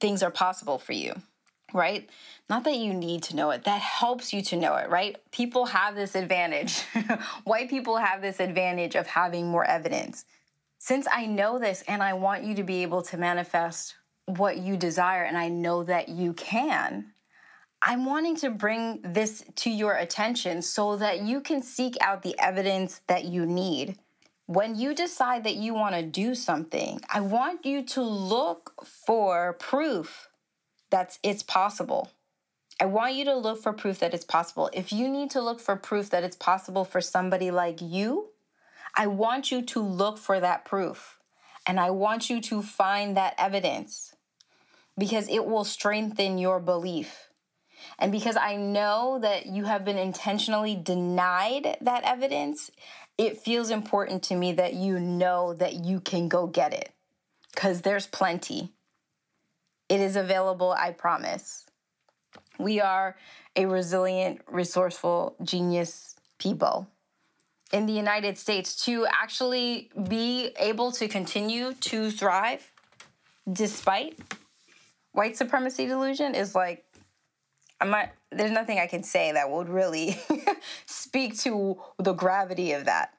things 0.00 0.22
are 0.22 0.30
possible 0.30 0.78
for 0.78 0.92
you 0.92 1.14
right? 1.74 2.08
Not 2.48 2.64
that 2.64 2.76
you 2.76 2.94
need 2.94 3.22
to 3.24 3.36
know 3.36 3.50
it, 3.50 3.64
that 3.64 3.82
helps 3.82 4.32
you 4.32 4.40
to 4.40 4.56
know 4.56 4.76
it, 4.76 4.88
right? 4.88 5.16
People 5.32 5.66
have 5.66 5.94
this 5.94 6.14
advantage. 6.14 6.80
White 7.44 7.68
people 7.68 7.98
have 7.98 8.22
this 8.22 8.40
advantage 8.40 8.94
of 8.94 9.06
having 9.06 9.48
more 9.48 9.64
evidence 9.64 10.24
since 10.78 11.06
I 11.12 11.26
know 11.26 11.58
this 11.58 11.82
and 11.88 12.02
I 12.02 12.14
want 12.14 12.44
you 12.44 12.54
to 12.54 12.62
be 12.62 12.82
able 12.82 13.02
to 13.02 13.16
manifest 13.16 13.94
what 14.26 14.58
you 14.58 14.76
desire, 14.76 15.24
and 15.24 15.38
I 15.38 15.48
know 15.48 15.82
that 15.84 16.08
you 16.08 16.32
can, 16.34 17.12
I'm 17.80 18.04
wanting 18.04 18.36
to 18.36 18.50
bring 18.50 19.00
this 19.02 19.44
to 19.56 19.70
your 19.70 19.94
attention 19.94 20.62
so 20.62 20.96
that 20.96 21.22
you 21.22 21.40
can 21.40 21.62
seek 21.62 21.96
out 22.00 22.22
the 22.22 22.38
evidence 22.38 23.00
that 23.06 23.24
you 23.24 23.46
need. 23.46 23.96
When 24.46 24.74
you 24.74 24.94
decide 24.94 25.44
that 25.44 25.56
you 25.56 25.74
want 25.74 25.94
to 25.94 26.02
do 26.02 26.34
something, 26.34 27.00
I 27.12 27.20
want 27.20 27.64
you 27.64 27.82
to 27.84 28.02
look 28.02 28.84
for 28.84 29.52
proof 29.54 30.28
that 30.90 31.18
it's 31.22 31.42
possible. 31.42 32.10
I 32.80 32.86
want 32.86 33.14
you 33.14 33.24
to 33.26 33.36
look 33.36 33.62
for 33.62 33.72
proof 33.72 33.98
that 34.00 34.14
it's 34.14 34.24
possible. 34.24 34.70
If 34.72 34.92
you 34.92 35.08
need 35.08 35.30
to 35.32 35.40
look 35.40 35.60
for 35.60 35.76
proof 35.76 36.10
that 36.10 36.24
it's 36.24 36.36
possible 36.36 36.84
for 36.84 37.00
somebody 37.00 37.50
like 37.50 37.80
you, 37.80 38.30
I 38.98 39.06
want 39.06 39.52
you 39.52 39.62
to 39.62 39.80
look 39.80 40.18
for 40.18 40.40
that 40.40 40.64
proof 40.64 41.18
and 41.64 41.78
I 41.78 41.90
want 41.90 42.28
you 42.28 42.40
to 42.40 42.62
find 42.62 43.16
that 43.16 43.34
evidence 43.38 44.16
because 44.98 45.28
it 45.28 45.46
will 45.46 45.62
strengthen 45.62 46.36
your 46.36 46.58
belief. 46.58 47.28
And 48.00 48.10
because 48.10 48.36
I 48.36 48.56
know 48.56 49.20
that 49.22 49.46
you 49.46 49.64
have 49.66 49.84
been 49.84 49.98
intentionally 49.98 50.74
denied 50.74 51.76
that 51.80 52.02
evidence, 52.02 52.72
it 53.16 53.38
feels 53.38 53.70
important 53.70 54.24
to 54.24 54.34
me 54.34 54.52
that 54.54 54.74
you 54.74 54.98
know 54.98 55.54
that 55.54 55.84
you 55.84 56.00
can 56.00 56.26
go 56.26 56.48
get 56.48 56.74
it 56.74 56.90
because 57.54 57.82
there's 57.82 58.08
plenty. 58.08 58.72
It 59.88 60.00
is 60.00 60.16
available, 60.16 60.72
I 60.72 60.90
promise. 60.90 61.66
We 62.58 62.80
are 62.80 63.14
a 63.54 63.66
resilient, 63.66 64.40
resourceful, 64.48 65.36
genius 65.44 66.16
people 66.40 66.88
in 67.72 67.86
the 67.86 67.92
United 67.92 68.38
States 68.38 68.84
to 68.84 69.06
actually 69.06 69.90
be 70.08 70.52
able 70.58 70.92
to 70.92 71.08
continue 71.08 71.74
to 71.74 72.10
thrive 72.10 72.70
despite 73.50 74.18
white 75.12 75.36
supremacy 75.36 75.86
delusion 75.86 76.34
is 76.34 76.54
like 76.54 76.84
I'm 77.80 77.90
not 77.90 78.10
there's 78.30 78.50
nothing 78.50 78.78
I 78.78 78.86
can 78.86 79.02
say 79.02 79.32
that 79.32 79.50
would 79.50 79.68
really 79.68 80.18
speak 80.86 81.38
to 81.40 81.78
the 81.98 82.12
gravity 82.12 82.72
of 82.72 82.86
that 82.86 83.14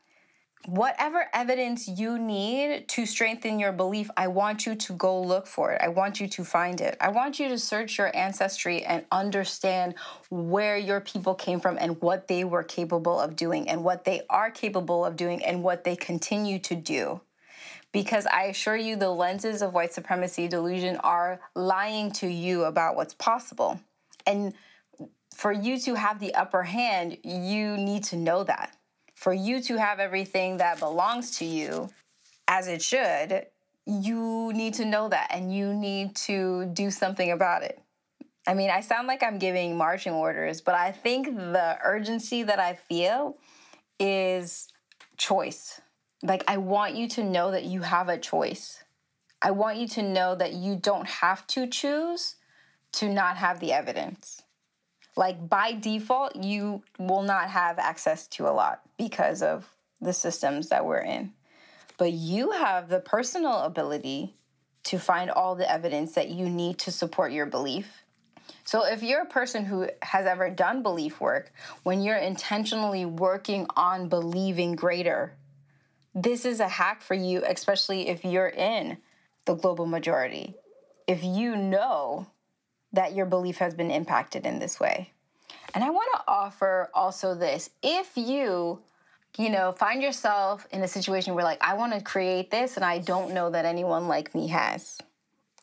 whatever 0.70 1.26
evidence 1.34 1.88
you 1.88 2.20
need 2.20 2.88
to 2.90 3.06
strengthen 3.06 3.60
your 3.60 3.72
belief, 3.72 4.10
I 4.16 4.28
want 4.28 4.66
you 4.66 4.76
to 4.76 4.94
go 4.94 5.20
look 5.20 5.48
for 5.48 5.72
it. 5.72 5.82
I 5.82 5.88
want 5.88 6.20
you 6.20 6.28
to 6.28 6.44
find 6.44 6.80
it. 6.80 6.96
I 7.02 7.10
want 7.10 7.40
you 7.40 7.50
to 7.50 7.58
search 7.58 7.98
your 7.98 8.16
ancestry 8.16 8.84
and 8.84 9.04
understand 9.12 9.96
where 10.30 10.78
your 10.78 11.02
people 11.02 11.34
came 11.34 11.60
from 11.60 11.78
and 11.80 12.00
what 12.02 12.28
they 12.28 12.44
were 12.44 12.64
capable 12.64 13.20
of 13.20 13.36
doing 13.36 13.68
and 13.68 13.84
what 13.84 14.06
they 14.06 14.22
are 14.30 14.52
capable 14.52 15.04
of 15.04 15.16
doing 15.16 15.44
and 15.44 15.64
what 15.64 15.84
they 15.84 15.96
continue 15.96 16.60
to 16.60 16.76
do. 16.76 17.22
Because 17.92 18.28
I 18.28 18.44
assure 18.44 18.78
you, 18.78 18.96
the 18.96 19.10
lenses 19.10 19.64
of 19.64 19.74
white 19.74 19.94
supremacy 19.94 20.48
delusion 20.48 20.98
are 20.98 21.40
lying 21.56 22.12
to 22.14 22.28
you 22.28 22.66
about 22.66 22.96
what's 22.96 23.16
possible. 23.16 23.80
And 24.28 24.54
for 25.34 25.52
you 25.52 25.80
to 25.80 25.96
have 25.96 26.20
the 26.20 26.36
upper 26.36 26.62
hand, 26.64 27.18
you 27.24 27.76
need 27.78 28.04
to 28.06 28.16
know 28.16 28.44
that 28.44 28.76
for 29.20 29.34
you 29.34 29.62
to 29.62 29.76
have 29.76 30.00
everything 30.00 30.56
that 30.58 30.80
belongs 30.80 31.38
to 31.38 31.44
you 31.44 31.90
as 32.48 32.70
it 32.70 32.82
should, 32.82 33.48
you 33.86 34.54
need 34.54 34.74
to 34.76 34.86
know 34.86 35.10
that 35.10 35.28
and 35.32 35.54
you 35.54 35.74
need 35.74 36.16
to 36.16 36.68
do 36.68 36.90
something 36.90 37.30
about 37.30 37.62
it. 37.64 37.82
I 38.48 38.54
mean, 38.54 38.70
I 38.70 38.80
sound 38.80 39.08
like 39.08 39.22
I'm 39.22 39.38
giving 39.38 39.78
marching 39.78 40.14
orders, 40.14 40.62
but 40.62 40.76
I 40.76 40.94
think 40.94 41.36
the 41.36 41.78
urgency 41.84 42.44
that 42.44 42.62
I 42.62 42.76
feel 42.76 43.36
is 44.00 44.70
choice. 45.18 45.82
Like, 46.24 46.46
I 46.48 46.56
want 46.56 46.96
you 46.96 47.10
to 47.10 47.24
know 47.24 47.52
that 47.52 47.66
you 47.66 47.82
have 47.82 48.08
a 48.08 48.18
choice. 48.18 48.82
I 49.42 49.52
want 49.52 49.80
you 49.80 49.88
to 49.90 50.02
know 50.02 50.34
that 50.34 50.54
you 50.54 50.78
don't 50.78 51.08
have 51.08 51.46
to 51.48 51.68
choose 51.68 52.36
to 52.94 53.10
not 53.10 53.36
have 53.36 53.60
the 53.60 53.74
evidence. 53.74 54.44
Like, 55.20 55.50
by 55.50 55.74
default, 55.74 56.36
you 56.38 56.82
will 56.98 57.24
not 57.24 57.50
have 57.50 57.78
access 57.78 58.26
to 58.28 58.48
a 58.48 58.56
lot 58.56 58.82
because 58.98 59.42
of 59.42 59.68
the 60.00 60.14
systems 60.14 60.70
that 60.70 60.86
we're 60.86 61.02
in. 61.02 61.34
But 61.98 62.14
you 62.14 62.52
have 62.52 62.88
the 62.88 63.02
personal 63.02 63.60
ability 63.64 64.34
to 64.84 64.98
find 64.98 65.30
all 65.30 65.56
the 65.56 65.70
evidence 65.70 66.14
that 66.14 66.30
you 66.30 66.50
need 66.50 66.80
to 66.80 66.92
support 66.92 67.34
your 67.34 67.46
belief 67.46 68.04
so, 68.64 68.86
if 68.86 69.02
you're 69.02 69.24
a 69.24 69.26
person 69.26 69.66
who 69.66 69.88
has 70.04 70.28
ever 70.28 70.50
done 70.50 70.84
belief 70.84 71.20
work, 71.20 71.52
when 71.82 72.04
you're 72.04 72.18
intentionally 72.18 73.04
working 73.04 73.66
on 73.76 74.10
believing 74.10 74.76
greater, 74.76 75.34
this 76.14 76.46
is 76.46 76.60
a 76.60 76.68
hack 76.68 77.02
for 77.02 77.16
you, 77.16 77.44
especially 77.46 78.10
if 78.10 78.24
you're 78.24 78.50
in 78.50 78.98
the 79.46 79.56
global 79.56 79.86
majority. 79.86 80.56
If 81.08 81.24
you 81.24 81.56
know 81.56 82.28
that 82.94 83.14
your 83.14 83.26
belief 83.26 83.58
has 83.58 83.74
been 83.74 83.92
impacted 83.92 84.46
in 84.46 84.60
this 84.60 84.80
way. 84.80 85.12
And 85.74 85.84
I 85.84 85.90
want 85.90 86.10
to 86.16 86.24
offer 86.28 86.90
also 86.94 87.36
this 87.36 87.70
if 87.84 88.18
you 88.18 88.82
you 89.38 89.50
know, 89.50 89.72
find 89.72 90.02
yourself 90.02 90.68
in 90.72 90.82
a 90.82 90.88
situation 90.88 91.36
where, 91.36 91.44
like, 91.44 91.62
I 91.62 91.76
want 91.76 91.94
to 91.94 92.02
create 92.02 92.52
this 92.52 92.76
and 92.76 92.86
I 92.86 93.00
don't 93.00 93.34
know 93.34 93.50
that 93.52 93.66
anyone 93.66 94.08
like 94.08 94.34
me 94.34 94.48
has, 94.48 95.00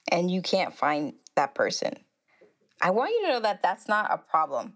and 0.09 0.31
you 0.31 0.41
can't 0.41 0.75
find 0.75 1.15
that 1.35 1.55
person. 1.55 1.95
I 2.81 2.91
want 2.91 3.11
you 3.11 3.23
to 3.23 3.33
know 3.33 3.41
that 3.41 3.63
that's 3.63 3.89
not 3.89 4.11
a 4.11 4.19
problem. 4.19 4.75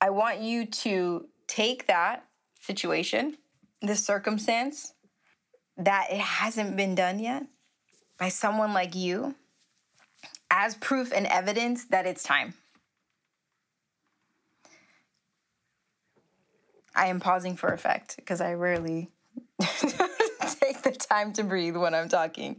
I 0.00 0.10
want 0.10 0.40
you 0.40 0.66
to 0.66 1.28
take 1.46 1.86
that 1.86 2.24
situation, 2.60 3.36
this 3.82 4.04
circumstance, 4.04 4.92
that 5.76 6.06
it 6.10 6.20
hasn't 6.20 6.76
been 6.76 6.94
done 6.94 7.18
yet 7.18 7.44
by 8.18 8.28
someone 8.30 8.72
like 8.72 8.94
you, 8.94 9.34
as 10.56 10.74
proof 10.76 11.12
and 11.12 11.26
evidence 11.26 11.84
that 11.84 12.06
it's 12.06 12.22
time. 12.22 12.54
I 16.94 17.08
am 17.08 17.20
pausing 17.20 17.56
for 17.56 17.68
effect 17.68 18.16
because 18.16 18.40
I 18.40 18.54
rarely 18.54 19.10
take 19.60 20.82
the 20.82 20.96
time 20.98 21.34
to 21.34 21.44
breathe 21.44 21.76
when 21.76 21.92
I'm 21.92 22.08
talking. 22.08 22.56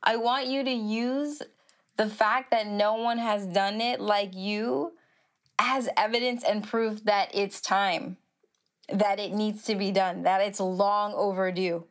I 0.00 0.16
want 0.16 0.46
you 0.46 0.62
to 0.62 0.70
use 0.70 1.42
the 1.96 2.06
fact 2.06 2.52
that 2.52 2.68
no 2.68 2.94
one 2.94 3.18
has 3.18 3.44
done 3.44 3.80
it 3.80 4.00
like 4.00 4.36
you 4.36 4.92
as 5.58 5.88
evidence 5.96 6.44
and 6.44 6.62
proof 6.62 7.04
that 7.06 7.34
it's 7.34 7.60
time, 7.60 8.18
that 8.88 9.18
it 9.18 9.32
needs 9.32 9.64
to 9.64 9.74
be 9.74 9.90
done, 9.90 10.22
that 10.22 10.42
it's 10.42 10.60
long 10.60 11.12
overdue, 11.14 11.84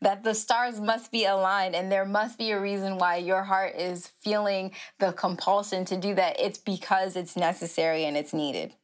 that 0.00 0.24
the 0.24 0.34
stars 0.34 0.80
must 0.80 1.10
be 1.10 1.24
aligned 1.24 1.74
and 1.74 1.90
there 1.90 2.04
must 2.04 2.38
be 2.38 2.50
a 2.50 2.60
reason 2.60 2.98
why 2.98 3.16
your 3.16 3.44
heart 3.44 3.74
is 3.76 4.06
feeling 4.06 4.72
the 4.98 5.12
compulsion 5.12 5.84
to 5.86 5.96
do 5.96 6.14
that. 6.14 6.38
It's 6.40 6.58
because 6.58 7.16
it's 7.16 7.36
necessary 7.36 8.04
and 8.04 8.16
it's 8.16 8.32
needed. 8.32 8.74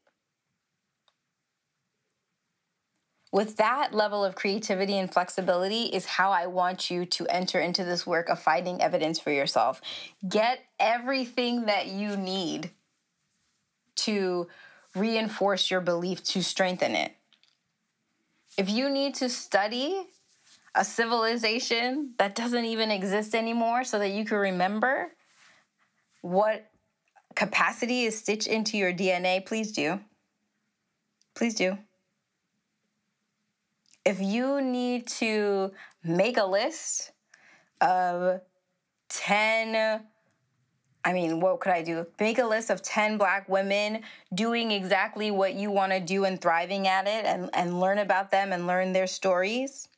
with 3.32 3.56
that 3.56 3.94
level 3.94 4.24
of 4.24 4.34
creativity 4.34 4.98
and 4.98 5.10
flexibility 5.10 5.84
is 5.84 6.04
how 6.04 6.30
I 6.30 6.46
want 6.46 6.90
you 6.90 7.06
to 7.06 7.26
enter 7.28 7.58
into 7.58 7.82
this 7.82 8.06
work 8.06 8.28
of 8.28 8.38
finding 8.38 8.82
evidence 8.82 9.18
for 9.18 9.30
yourself. 9.30 9.80
Get 10.28 10.60
everything 10.78 11.64
that 11.64 11.86
you 11.86 12.16
need 12.16 12.70
to 13.96 14.48
reinforce 14.94 15.70
your 15.70 15.80
belief, 15.80 16.22
to 16.24 16.42
strengthen 16.42 16.94
it. 16.94 17.16
If 18.58 18.68
you 18.68 18.90
need 18.90 19.14
to 19.16 19.30
study 19.30 20.08
a 20.74 20.84
civilization 20.84 22.14
that 22.18 22.34
doesn't 22.34 22.64
even 22.64 22.90
exist 22.90 23.34
anymore 23.34 23.84
so 23.84 23.98
that 23.98 24.10
you 24.10 24.24
can 24.24 24.38
remember 24.38 25.12
what 26.22 26.70
capacity 27.34 28.04
is 28.04 28.18
stitched 28.18 28.46
into 28.46 28.78
your 28.78 28.92
DNA, 28.92 29.44
please 29.44 29.72
do. 29.72 30.00
Please 31.34 31.54
do 31.54 31.78
if 34.04 34.20
you 34.20 34.60
need 34.60 35.06
to 35.06 35.72
make 36.04 36.36
a 36.36 36.44
list 36.44 37.12
of 37.80 38.40
10 39.08 40.02
I 41.04 41.12
mean, 41.12 41.40
what 41.40 41.58
could 41.58 41.72
I 41.72 41.82
do? 41.82 42.06
Make 42.20 42.38
a 42.38 42.44
list 42.44 42.70
of 42.70 42.80
10 42.80 43.18
black 43.18 43.48
women 43.48 44.02
doing 44.34 44.70
exactly 44.70 45.32
what 45.32 45.54
you 45.54 45.68
want 45.68 45.90
to 45.90 45.98
do 45.98 46.26
and 46.26 46.40
thriving 46.40 46.86
at 46.86 47.08
it 47.08 47.24
and, 47.24 47.50
and 47.54 47.80
learn 47.80 47.98
about 47.98 48.30
them 48.30 48.52
and 48.52 48.68
learn 48.68 48.92
their 48.92 49.08
stories 49.08 49.88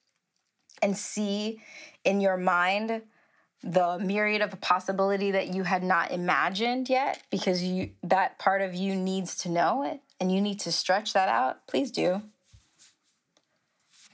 and 0.83 0.97
see 0.97 1.61
in 2.05 2.21
your 2.21 2.37
mind 2.37 3.03
the 3.63 3.99
myriad 3.99 4.43
of 4.43 4.61
possibility 4.61 5.31
that 5.31 5.55
you 5.55 5.63
had 5.63 5.83
not 5.83 6.11
imagined 6.11 6.91
yet 6.91 7.23
because 7.31 7.63
you 7.63 7.91
that 8.03 8.39
part 8.39 8.61
of 8.61 8.75
you 8.75 8.95
needs 8.95 9.35
to 9.37 9.49
know 9.49 9.83
it 9.83 10.01
and 10.21 10.31
you 10.31 10.41
need 10.41 10.61
to 10.61 10.71
stretch 10.71 11.15
that 11.15 11.29
out. 11.29 11.67
Please 11.67 11.91
do. 11.91 12.23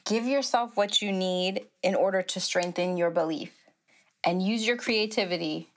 Give 0.04 0.24
yourself 0.24 0.76
what 0.76 1.02
you 1.02 1.12
need 1.12 1.66
in 1.82 1.94
order 1.94 2.22
to 2.22 2.40
strengthen 2.40 2.96
your 2.96 3.10
belief 3.10 3.52
and 4.24 4.42
use 4.42 4.66
your 4.66 4.76
creativity. 4.76 5.68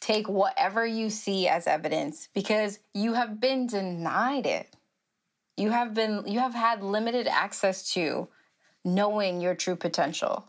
Take 0.00 0.28
whatever 0.28 0.86
you 0.86 1.10
see 1.10 1.48
as 1.48 1.66
evidence 1.66 2.28
because 2.34 2.78
you 2.94 3.14
have 3.14 3.40
been 3.40 3.66
denied 3.66 4.46
it. 4.46 4.74
You 5.56 5.70
have 5.70 5.94
been 5.94 6.24
you 6.26 6.40
have 6.40 6.54
had 6.54 6.82
limited 6.82 7.26
access 7.26 7.92
to 7.94 8.28
knowing 8.84 9.40
your 9.40 9.54
true 9.54 9.76
potential, 9.76 10.46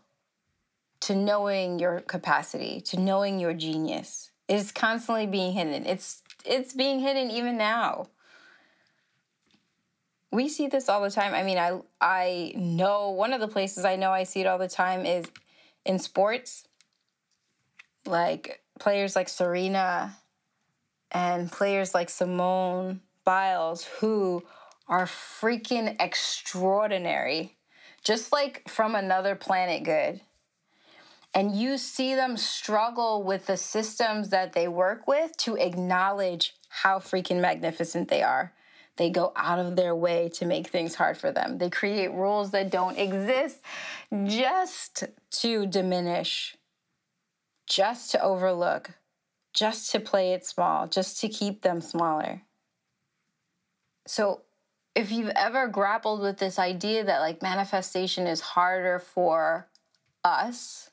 to 1.00 1.14
knowing 1.14 1.78
your 1.78 2.00
capacity, 2.00 2.80
to 2.82 2.98
knowing 2.98 3.38
your 3.38 3.54
genius. 3.54 4.30
It 4.48 4.56
is 4.56 4.72
constantly 4.72 5.26
being 5.26 5.52
hidden. 5.52 5.86
It's 5.86 6.22
it's 6.44 6.72
being 6.72 7.00
hidden 7.00 7.30
even 7.30 7.56
now 7.56 8.08
we 10.32 10.48
see 10.48 10.68
this 10.68 10.88
all 10.88 11.00
the 11.00 11.10
time. 11.10 11.34
I 11.34 11.42
mean, 11.42 11.58
I 11.58 11.80
I 12.00 12.52
know 12.56 13.10
one 13.10 13.32
of 13.32 13.40
the 13.40 13.48
places 13.48 13.84
I 13.84 13.96
know 13.96 14.12
I 14.12 14.24
see 14.24 14.40
it 14.40 14.46
all 14.46 14.58
the 14.58 14.68
time 14.68 15.04
is 15.04 15.26
in 15.84 15.98
sports. 15.98 16.66
Like 18.06 18.62
players 18.78 19.16
like 19.16 19.28
Serena 19.28 20.16
and 21.10 21.50
players 21.50 21.94
like 21.94 22.08
Simone 22.08 23.00
Biles 23.24 23.84
who 23.84 24.42
are 24.88 25.06
freaking 25.06 25.96
extraordinary. 26.00 27.56
Just 28.04 28.32
like 28.32 28.68
from 28.68 28.94
another 28.94 29.34
planet 29.34 29.84
good. 29.84 30.20
And 31.32 31.54
you 31.54 31.78
see 31.78 32.14
them 32.14 32.36
struggle 32.36 33.22
with 33.22 33.46
the 33.46 33.56
systems 33.56 34.30
that 34.30 34.52
they 34.52 34.66
work 34.66 35.06
with 35.06 35.36
to 35.38 35.56
acknowledge 35.56 36.54
how 36.68 36.98
freaking 36.98 37.40
magnificent 37.40 38.08
they 38.08 38.22
are 38.22 38.52
they 39.00 39.08
go 39.08 39.32
out 39.34 39.58
of 39.58 39.76
their 39.76 39.94
way 39.96 40.28
to 40.28 40.44
make 40.44 40.66
things 40.66 40.94
hard 40.94 41.16
for 41.16 41.32
them. 41.32 41.56
They 41.56 41.70
create 41.70 42.12
rules 42.12 42.50
that 42.50 42.70
don't 42.70 42.98
exist 42.98 43.62
just 44.26 45.04
to 45.30 45.64
diminish, 45.64 46.54
just 47.66 48.10
to 48.10 48.22
overlook, 48.22 48.90
just 49.54 49.90
to 49.92 50.00
play 50.00 50.34
it 50.34 50.44
small, 50.44 50.86
just 50.86 51.18
to 51.22 51.30
keep 51.30 51.62
them 51.62 51.80
smaller. 51.80 52.42
So, 54.06 54.42
if 54.94 55.10
you've 55.10 55.32
ever 55.36 55.68
grappled 55.68 56.20
with 56.20 56.38
this 56.38 56.58
idea 56.58 57.04
that 57.04 57.20
like 57.20 57.42
manifestation 57.42 58.26
is 58.26 58.40
harder 58.40 58.98
for 58.98 59.68
us, 60.24 60.90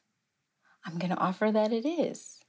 I'm 0.86 0.97
going 0.97 1.12
to 1.12 1.17
offer 1.17 1.51
that 1.51 1.73
it 1.73 1.86
is. 1.86 2.39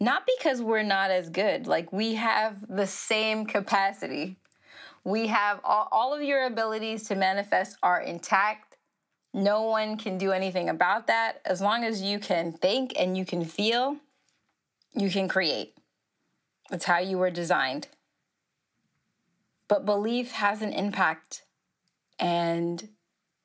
Not 0.00 0.24
because 0.38 0.62
we're 0.62 0.84
not 0.84 1.10
as 1.10 1.28
good, 1.28 1.66
like 1.66 1.92
we 1.92 2.14
have 2.14 2.64
the 2.68 2.86
same 2.86 3.46
capacity 3.46 4.36
we 5.08 5.28
have 5.28 5.60
all, 5.64 5.88
all 5.90 6.14
of 6.14 6.22
your 6.22 6.44
abilities 6.44 7.04
to 7.04 7.14
manifest 7.14 7.78
are 7.82 8.00
intact. 8.00 8.76
No 9.32 9.62
one 9.62 9.96
can 9.96 10.18
do 10.18 10.32
anything 10.32 10.68
about 10.68 11.06
that. 11.06 11.40
As 11.44 11.60
long 11.60 11.84
as 11.84 12.02
you 12.02 12.18
can 12.18 12.52
think 12.52 12.92
and 12.98 13.16
you 13.16 13.24
can 13.24 13.44
feel, 13.44 13.96
you 14.94 15.10
can 15.10 15.26
create. 15.26 15.74
That's 16.70 16.84
how 16.84 16.98
you 16.98 17.16
were 17.18 17.30
designed. 17.30 17.88
But 19.68 19.84
belief 19.84 20.32
has 20.32 20.62
an 20.62 20.72
impact, 20.72 21.42
and 22.18 22.88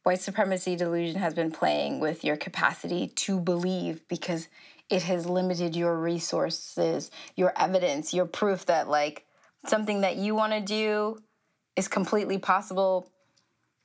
white 0.04 0.22
supremacy 0.22 0.76
delusion 0.76 1.20
has 1.20 1.34
been 1.34 1.52
playing 1.52 2.00
with 2.00 2.24
your 2.24 2.38
capacity 2.38 3.08
to 3.08 3.40
believe 3.40 4.08
because 4.08 4.48
it 4.90 5.04
has 5.04 5.26
limited 5.26 5.76
your 5.76 5.98
resources, 5.98 7.12
your 7.36 7.54
evidence, 7.58 8.14
your 8.14 8.26
proof 8.26 8.66
that, 8.68 8.88
like, 8.90 9.26
something 9.68 10.02
that 10.02 10.18
you 10.18 10.36
want 10.36 10.54
to 10.54 10.62
do 10.62 11.18
is 11.76 11.88
completely 11.88 12.38
possible 12.38 13.10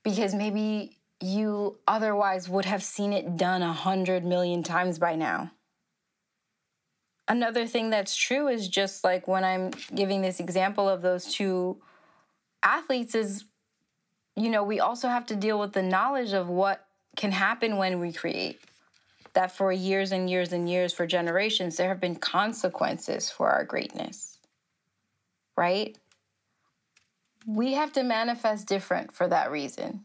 because 0.05 0.35
maybe 0.35 0.97
you 1.21 1.79
otherwise 1.89 2.49
would 2.49 2.65
have 2.65 2.83
seen 2.83 3.13
it 3.13 3.37
done 3.37 3.63
a 3.63 3.73
hundred 3.73 4.25
million 4.25 4.63
times 4.63 4.99
by 4.99 5.17
now. 5.17 5.51
another 7.29 7.67
thing 7.67 7.91
that's 7.91 8.17
true 8.17 8.49
is 8.49 8.69
just 8.69 9.05
like 9.05 9.29
when 9.29 9.45
I'm 9.45 9.71
giving 9.95 10.23
this 10.23 10.41
example 10.41 10.89
of 10.89 11.03
those 11.03 11.33
two 11.33 11.81
athletes 12.63 13.15
is 13.15 13.45
you 14.39 14.51
know, 14.51 14.63
we 14.63 14.81
also 14.81 15.09
have 15.09 15.27
to 15.27 15.37
deal 15.37 15.59
with 15.59 15.73
the 15.73 15.83
knowledge 15.83 16.33
of 16.33 16.49
what 16.49 16.87
can 17.17 17.33
happen 17.33 17.77
when 17.77 17.99
we 17.99 18.13
create. 18.13 18.61
That 19.35 19.53
for 19.53 19.73
years 19.73 20.13
and 20.13 20.31
years 20.31 20.53
and 20.53 20.69
years, 20.69 20.93
for 20.93 21.07
generations, 21.07 21.77
there 21.77 21.89
have 21.89 22.01
been 22.01 22.17
consequences 22.17 23.31
for 23.31 23.51
our 23.51 23.65
greatness, 23.65 24.39
right? 25.57 25.97
We 27.47 27.75
have 27.75 27.93
to 27.95 28.03
manifest 28.03 28.67
different 28.67 29.13
for 29.13 29.29
that 29.29 29.51
reason. 29.51 30.05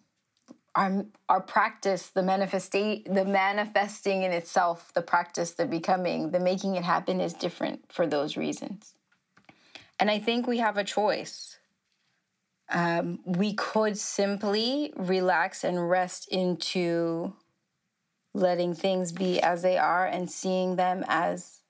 Our, 0.75 1.05
our 1.29 1.41
practice, 1.41 2.09
the 2.09 2.21
manifestate, 2.21 3.13
the 3.13 3.25
manifesting 3.25 4.23
in 4.23 4.31
itself, 4.31 4.91
the 4.93 5.01
practice, 5.01 5.51
the 5.51 5.65
becoming, 5.65 6.31
the 6.31 6.39
making 6.39 6.75
it 6.75 6.83
happen 6.83 7.21
is 7.21 7.33
different 7.33 7.91
for 7.91 8.07
those 8.07 8.35
reasons. 8.35 8.93
And 9.99 10.09
I 10.09 10.19
think 10.19 10.47
we 10.47 10.57
have 10.57 10.77
a 10.77 10.83
choice 10.83 11.57
um, 12.73 13.19
we 13.25 13.53
could 13.53 13.97
simply 13.97 14.93
relax 14.97 15.63
and 15.63 15.89
rest 15.89 16.27
into 16.29 17.33
letting 18.33 18.73
things 18.73 19.11
be 19.11 19.39
as 19.39 19.61
they 19.61 19.77
are 19.77 20.05
and 20.05 20.29
seeing 20.29 20.75
them 20.75 21.05
as 21.07 21.61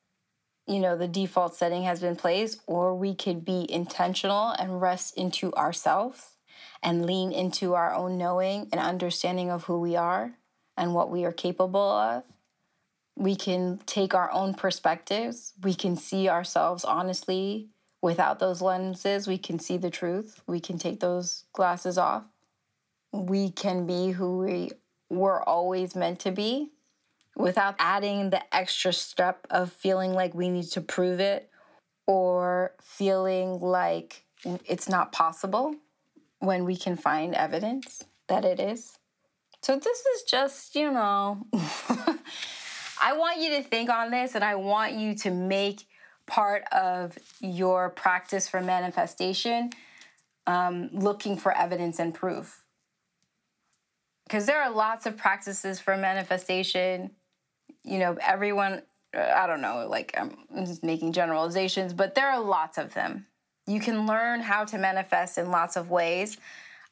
you 0.65 0.79
know 0.79 0.97
the 0.97 1.09
default 1.09 1.53
setting 1.53 1.83
has 1.83 1.99
been 1.99 2.15
placed 2.15 2.61
or 2.67 2.95
we 2.95 3.13
could 3.13 3.43
be 3.43 3.69
intentional 3.69 4.51
and 4.51 4.81
rest 4.81 5.17
into 5.17 5.53
ourselves 5.55 6.37
and 6.81 7.05
lean 7.05 7.31
into 7.31 7.73
our 7.73 7.93
own 7.93 8.17
knowing 8.17 8.67
and 8.71 8.79
understanding 8.79 9.49
of 9.49 9.63
who 9.65 9.79
we 9.79 9.95
are 9.95 10.33
and 10.77 10.93
what 10.93 11.09
we 11.09 11.25
are 11.25 11.31
capable 11.31 11.79
of. 11.79 12.23
We 13.15 13.35
can 13.35 13.79
take 13.85 14.13
our 14.13 14.31
own 14.31 14.53
perspectives. 14.53 15.53
We 15.61 15.75
can 15.75 15.95
see 15.95 16.29
ourselves 16.29 16.83
honestly 16.83 17.69
without 18.03 18.37
those 18.37 18.61
lenses, 18.61 19.27
we 19.27 19.37
can 19.37 19.57
see 19.57 19.77
the 19.77 19.89
truth. 19.89 20.41
We 20.45 20.59
can 20.59 20.77
take 20.77 20.99
those 20.99 21.45
glasses 21.53 21.97
off. 21.97 22.25
We 23.13 23.49
can 23.49 23.87
be 23.87 24.11
who 24.11 24.39
we 24.39 24.71
were 25.09 25.41
always 25.47 25.95
meant 25.95 26.19
to 26.19 26.31
be 26.31 26.71
without 27.37 27.75
adding 27.79 28.29
the 28.29 28.43
extra 28.53 28.91
step 28.91 29.47
of 29.49 29.71
feeling 29.71 30.11
like 30.13 30.33
we 30.33 30.49
need 30.49 30.65
to 30.71 30.81
prove 30.81 31.21
it 31.21 31.49
or 32.05 32.73
feeling 32.81 33.61
like 33.61 34.25
it's 34.43 34.89
not 34.89 35.13
possible 35.13 35.73
when 36.39 36.65
we 36.65 36.75
can 36.75 36.97
find 36.97 37.33
evidence 37.33 38.03
that 38.27 38.43
it 38.43 38.59
is. 38.59 38.97
So, 39.61 39.77
this 39.77 39.99
is 39.99 40.23
just, 40.23 40.75
you 40.75 40.91
know, 40.91 41.47
I 43.01 43.13
want 43.15 43.39
you 43.39 43.51
to 43.51 43.63
think 43.63 43.89
on 43.89 44.11
this 44.11 44.35
and 44.35 44.43
I 44.43 44.55
want 44.55 44.91
you 44.93 45.15
to 45.19 45.31
make 45.31 45.85
part 46.25 46.63
of 46.71 47.17
your 47.39 47.89
practice 47.89 48.47
for 48.47 48.61
manifestation 48.61 49.71
um, 50.47 50.89
looking 50.91 51.37
for 51.37 51.55
evidence 51.55 51.99
and 51.99 52.13
proof. 52.13 52.63
Because 54.25 54.45
there 54.45 54.61
are 54.61 54.71
lots 54.71 55.05
of 55.05 55.17
practices 55.17 55.79
for 55.79 55.97
manifestation. 55.97 57.11
You 57.83 57.99
know, 57.99 58.17
everyone, 58.21 58.81
I 59.13 59.47
don't 59.47 59.61
know, 59.61 59.87
like 59.89 60.13
I'm 60.17 60.65
just 60.65 60.83
making 60.83 61.13
generalizations, 61.13 61.93
but 61.93 62.15
there 62.15 62.29
are 62.29 62.41
lots 62.41 62.77
of 62.77 62.93
them. 62.93 63.27
You 63.67 63.79
can 63.79 64.05
learn 64.05 64.41
how 64.41 64.65
to 64.65 64.77
manifest 64.77 65.37
in 65.37 65.51
lots 65.51 65.75
of 65.75 65.89
ways. 65.89 66.37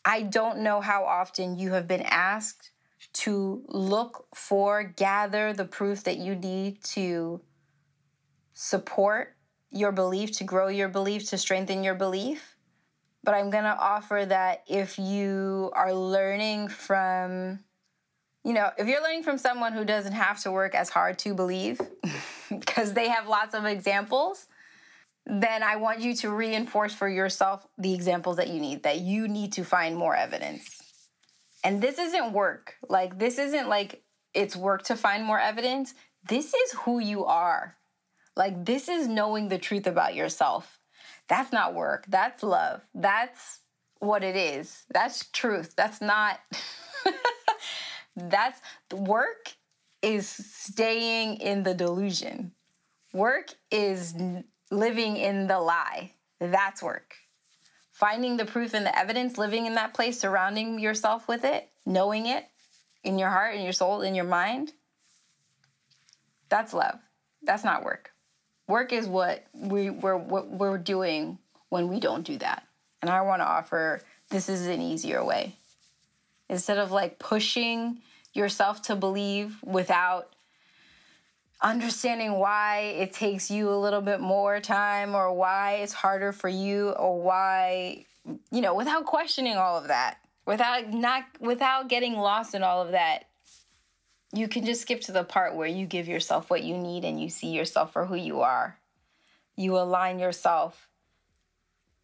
I 0.05 0.23
don't 0.23 0.59
know 0.59 0.81
how 0.81 1.03
often 1.03 1.57
you 1.57 1.71
have 1.71 1.87
been 1.87 2.01
asked 2.01 2.71
to 3.13 3.63
look 3.67 4.25
for, 4.33 4.83
gather 4.83 5.53
the 5.53 5.65
proof 5.65 6.03
that 6.03 6.17
you 6.17 6.35
need 6.35 6.83
to 6.83 7.41
support 8.53 9.35
your 9.71 9.91
belief, 9.91 10.31
to 10.37 10.43
grow 10.43 10.67
your 10.67 10.89
belief, 10.89 11.29
to 11.29 11.37
strengthen 11.37 11.83
your 11.83 11.95
belief. 11.95 12.55
But 13.23 13.35
I'm 13.35 13.49
going 13.49 13.63
to 13.63 13.77
offer 13.77 14.25
that 14.27 14.63
if 14.67 14.97
you 14.97 15.71
are 15.73 15.93
learning 15.93 16.69
from, 16.69 17.59
you 18.43 18.53
know, 18.53 18.71
if 18.77 18.87
you're 18.87 19.01
learning 19.01 19.23
from 19.23 19.37
someone 19.37 19.73
who 19.73 19.85
doesn't 19.85 20.13
have 20.13 20.41
to 20.41 20.51
work 20.51 20.73
as 20.73 20.89
hard 20.89 21.19
to 21.19 21.33
believe, 21.33 21.79
because 22.49 22.93
they 22.93 23.09
have 23.09 23.27
lots 23.27 23.53
of 23.53 23.65
examples, 23.65 24.47
then 25.25 25.61
I 25.61 25.75
want 25.75 26.01
you 26.01 26.15
to 26.15 26.31
reinforce 26.31 26.93
for 26.93 27.07
yourself 27.07 27.65
the 27.77 27.93
examples 27.93 28.37
that 28.37 28.49
you 28.49 28.59
need, 28.59 28.83
that 28.83 28.99
you 28.99 29.27
need 29.27 29.53
to 29.53 29.63
find 29.63 29.95
more 29.95 30.15
evidence. 30.15 30.81
And 31.63 31.81
this 31.81 31.99
isn't 31.99 32.33
work. 32.33 32.75
Like, 32.89 33.19
this 33.19 33.37
isn't 33.37 33.69
like 33.69 34.03
it's 34.33 34.55
work 34.55 34.83
to 34.83 34.95
find 34.95 35.23
more 35.23 35.39
evidence. 35.39 35.93
This 36.27 36.53
is 36.53 36.71
who 36.73 36.99
you 36.99 37.25
are. 37.25 37.77
Like, 38.35 38.65
this 38.65 38.87
is 38.87 39.07
knowing 39.07 39.49
the 39.49 39.57
truth 39.57 39.87
about 39.87 40.15
yourself. 40.15 40.79
That's 41.27 41.51
not 41.51 41.73
work. 41.73 42.05
That's 42.07 42.43
love. 42.43 42.81
That's 42.93 43.59
what 43.99 44.23
it 44.23 44.35
is. 44.35 44.83
That's 44.93 45.27
truth. 45.31 45.75
That's 45.75 46.01
not, 46.01 46.39
that's 48.15 48.59
work 48.93 49.53
is 50.01 50.27
staying 50.27 51.37
in 51.37 51.63
the 51.63 51.73
delusion. 51.73 52.51
Work 53.13 53.53
is 53.69 54.15
living 54.71 55.17
in 55.17 55.47
the 55.47 55.59
lie. 55.59 56.13
That's 56.39 56.81
work. 56.81 57.15
Finding 57.91 58.37
the 58.37 58.45
proof 58.45 58.73
and 58.73 58.85
the 58.85 58.97
evidence, 58.97 59.37
living 59.37 59.65
in 59.65 59.75
that 59.75 59.93
place, 59.93 60.19
surrounding 60.19 60.79
yourself 60.79 61.27
with 61.27 61.43
it, 61.43 61.69
knowing 61.85 62.25
it 62.25 62.45
in 63.03 63.19
your 63.19 63.29
heart, 63.29 63.55
in 63.55 63.61
your 63.61 63.73
soul, 63.73 64.01
in 64.01 64.15
your 64.15 64.25
mind. 64.25 64.73
That's 66.49 66.73
love. 66.73 66.99
That's 67.43 67.63
not 67.63 67.83
work. 67.83 68.10
Work 68.71 68.93
is 68.93 69.05
what 69.05 69.43
we, 69.53 69.89
we're, 69.89 70.15
what 70.15 70.49
we're 70.49 70.77
doing 70.77 71.37
when 71.67 71.89
we 71.89 71.99
don't 71.99 72.23
do 72.23 72.37
that. 72.37 72.65
And 73.01 73.09
I 73.09 73.21
want 73.21 73.41
to 73.41 73.45
offer 73.45 74.01
this 74.29 74.47
is 74.47 74.65
an 74.65 74.81
easier 74.81 75.25
way. 75.25 75.57
Instead 76.47 76.77
of 76.77 76.89
like 76.89 77.19
pushing 77.19 77.97
yourself 78.33 78.81
to 78.83 78.95
believe 78.95 79.57
without 79.61 80.29
understanding 81.61 82.31
why 82.39 82.95
it 82.97 83.11
takes 83.11 83.51
you 83.51 83.69
a 83.69 83.75
little 83.75 83.99
bit 83.99 84.21
more 84.21 84.61
time 84.61 85.15
or 85.15 85.33
why 85.33 85.73
it's 85.83 85.91
harder 85.91 86.31
for 86.31 86.47
you 86.47 86.91
or 86.91 87.21
why 87.21 88.05
you 88.51 88.61
know 88.61 88.73
without 88.73 89.05
questioning 89.05 89.57
all 89.57 89.77
of 89.77 89.89
that 89.89 90.17
without 90.47 90.91
not 90.91 91.23
without 91.39 91.87
getting 91.87 92.13
lost 92.13 92.55
in 92.55 92.63
all 92.63 92.81
of 92.81 92.91
that 92.91 93.25
you 94.33 94.47
can 94.47 94.65
just 94.65 94.81
skip 94.81 95.01
to 95.01 95.11
the 95.11 95.23
part 95.23 95.55
where 95.55 95.67
you 95.67 95.85
give 95.85 96.07
yourself 96.07 96.49
what 96.49 96.63
you 96.63 96.77
need 96.77 97.03
and 97.03 97.21
you 97.21 97.29
see 97.29 97.49
yourself 97.49 97.91
for 97.91 98.05
who 98.05 98.15
you 98.15 98.41
are. 98.41 98.77
You 99.55 99.77
align 99.77 100.19
yourself. 100.19 100.87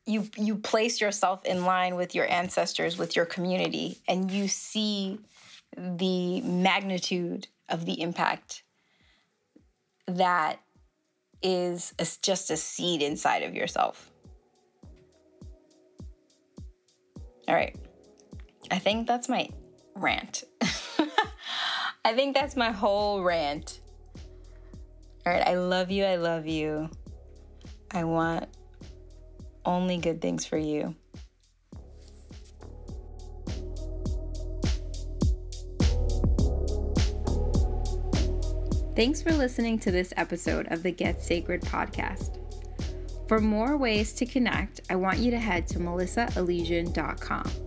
You 0.05 0.29
you 0.37 0.55
place 0.55 1.01
yourself 1.01 1.43
in 1.45 1.65
line 1.65 1.95
with 1.95 2.15
your 2.15 2.29
ancestors, 2.31 2.97
with 2.97 3.15
your 3.15 3.25
community, 3.25 3.97
and 4.07 4.31
you 4.31 4.47
see 4.47 5.19
the 5.75 6.41
magnitude 6.41 7.47
of 7.69 7.85
the 7.85 8.01
impact 8.01 8.63
that 10.07 10.59
is 11.43 11.93
a, 11.99 12.07
just 12.21 12.49
a 12.49 12.57
seed 12.57 13.01
inside 13.01 13.43
of 13.43 13.53
yourself. 13.53 14.11
All 17.47 17.55
right. 17.55 17.75
I 18.71 18.79
think 18.79 19.07
that's 19.07 19.29
my 19.29 19.49
rant. 19.95 20.43
I 22.07 22.13
think 22.13 22.33
that's 22.33 22.55
my 22.55 22.71
whole 22.71 23.21
rant. 23.21 23.81
All 25.25 25.33
right, 25.33 25.45
I 25.45 25.55
love 25.55 25.91
you. 25.91 26.05
I 26.05 26.15
love 26.15 26.47
you. 26.47 26.89
I 27.91 28.05
want 28.05 28.47
only 29.65 29.97
good 29.97 30.21
things 30.21 30.45
for 30.45 30.57
you. 30.57 30.95
Thanks 38.95 39.21
for 39.21 39.33
listening 39.33 39.77
to 39.79 39.91
this 39.91 40.13
episode 40.15 40.71
of 40.71 40.83
the 40.83 40.91
Get 40.91 41.21
Sacred 41.21 41.59
podcast. 41.63 42.39
For 43.27 43.39
more 43.39 43.75
ways 43.75 44.13
to 44.13 44.25
connect, 44.25 44.79
I 44.89 44.95
want 44.95 45.17
you 45.17 45.29
to 45.31 45.39
head 45.39 45.67
to 45.67 45.79
melissaelysian.com. 45.79 47.66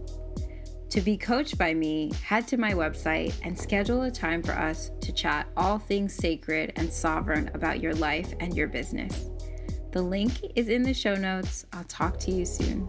To 0.91 1.01
be 1.01 1.17
coached 1.17 1.57
by 1.57 1.73
me, 1.73 2.11
head 2.25 2.49
to 2.49 2.57
my 2.57 2.73
website 2.73 3.33
and 3.45 3.57
schedule 3.57 4.03
a 4.03 4.11
time 4.11 4.43
for 4.43 4.53
us 4.53 4.91
to 5.03 5.13
chat 5.13 5.47
all 5.57 5.79
things 5.79 6.13
sacred 6.13 6.73
and 6.75 6.93
sovereign 6.93 7.49
about 7.55 7.81
your 7.81 7.95
life 7.95 8.35
and 8.41 8.57
your 8.57 8.67
business. 8.67 9.27
The 9.93 10.03
link 10.03 10.33
is 10.57 10.69
in 10.69 10.83
the 10.83 10.93
show 10.93 11.15
notes. 11.15 11.65
I'll 11.73 11.85
talk 11.85 12.19
to 12.21 12.33
you 12.33 12.45
soon. 12.45 12.89